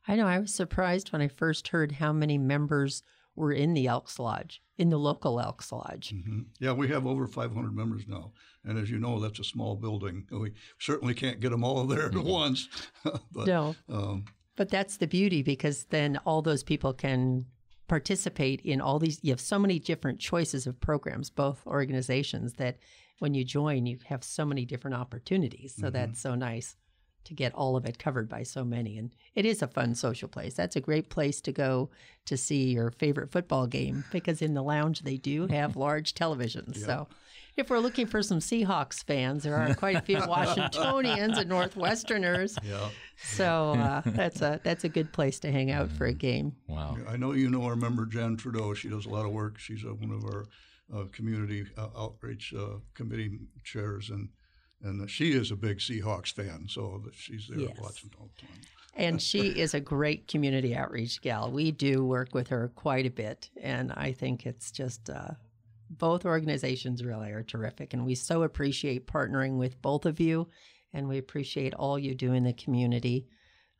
[0.07, 0.27] I know.
[0.27, 3.01] I was surprised when I first heard how many members
[3.35, 6.13] were in the Elks Lodge, in the local Elks Lodge.
[6.15, 6.41] Mm-hmm.
[6.59, 8.31] Yeah, we have over 500 members now.
[8.63, 10.25] And as you know, that's a small building.
[10.31, 12.27] We certainly can't get them all there at mm-hmm.
[12.27, 12.67] once.
[13.31, 13.75] but, no.
[13.89, 14.25] Um,
[14.55, 17.45] but that's the beauty because then all those people can
[17.87, 19.19] participate in all these.
[19.21, 22.77] You have so many different choices of programs, both organizations, that
[23.19, 25.75] when you join, you have so many different opportunities.
[25.75, 25.93] So mm-hmm.
[25.93, 26.75] that's so nice
[27.25, 28.97] to get all of it covered by so many.
[28.97, 30.53] And it is a fun social place.
[30.53, 31.89] That's a great place to go
[32.25, 36.79] to see your favorite football game because in the lounge they do have large televisions.
[36.79, 36.85] Yeah.
[36.85, 37.07] So
[37.57, 42.57] if we're looking for some Seahawks fans, there are quite a few Washingtonians and Northwesterners.
[42.65, 42.89] Yeah.
[43.17, 46.53] So uh, that's a that's a good place to hang out for a game.
[46.67, 46.97] Wow.
[47.07, 48.73] I know you know our member Jan Trudeau.
[48.73, 49.57] She does a lot of work.
[49.57, 50.45] She's uh, one of our
[50.93, 54.29] uh, community uh, outreach uh, committee chairs and
[54.81, 57.77] and she is a big Seahawks fan, so she's there yes.
[57.79, 58.61] watching all the time.
[58.95, 61.51] and she is a great community outreach gal.
[61.51, 65.31] We do work with her quite a bit, and I think it's just uh,
[65.89, 70.47] both organizations really are terrific, and we so appreciate partnering with both of you,
[70.93, 73.27] and we appreciate all you do in the community.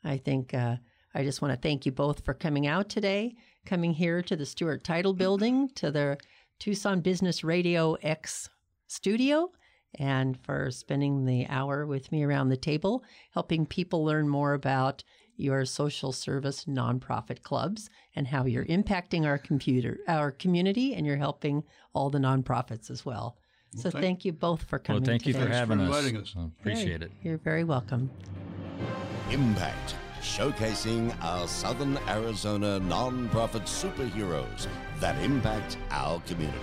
[0.03, 0.77] I think uh,
[1.13, 3.35] I just want to thank you both for coming out today,
[3.65, 6.17] coming here to the Stewart Title Building, to the
[6.59, 8.49] Tucson Business Radio X
[8.87, 9.51] studio
[9.99, 15.03] and for spending the hour with me around the table, helping people learn more about
[15.37, 21.17] your social service nonprofit clubs and how you're impacting our computer our community and you're
[21.17, 23.37] helping all the nonprofits as well.
[23.73, 25.01] well so thank, thank, you both for coming.
[25.01, 25.39] Well, thank today.
[25.39, 26.15] you for having for us.
[26.15, 26.35] us.
[26.59, 27.11] appreciate hey, it.
[27.21, 28.09] You're very welcome.
[29.31, 34.67] Impact, showcasing our Southern Arizona nonprofit superheroes
[34.99, 36.59] that impact our community.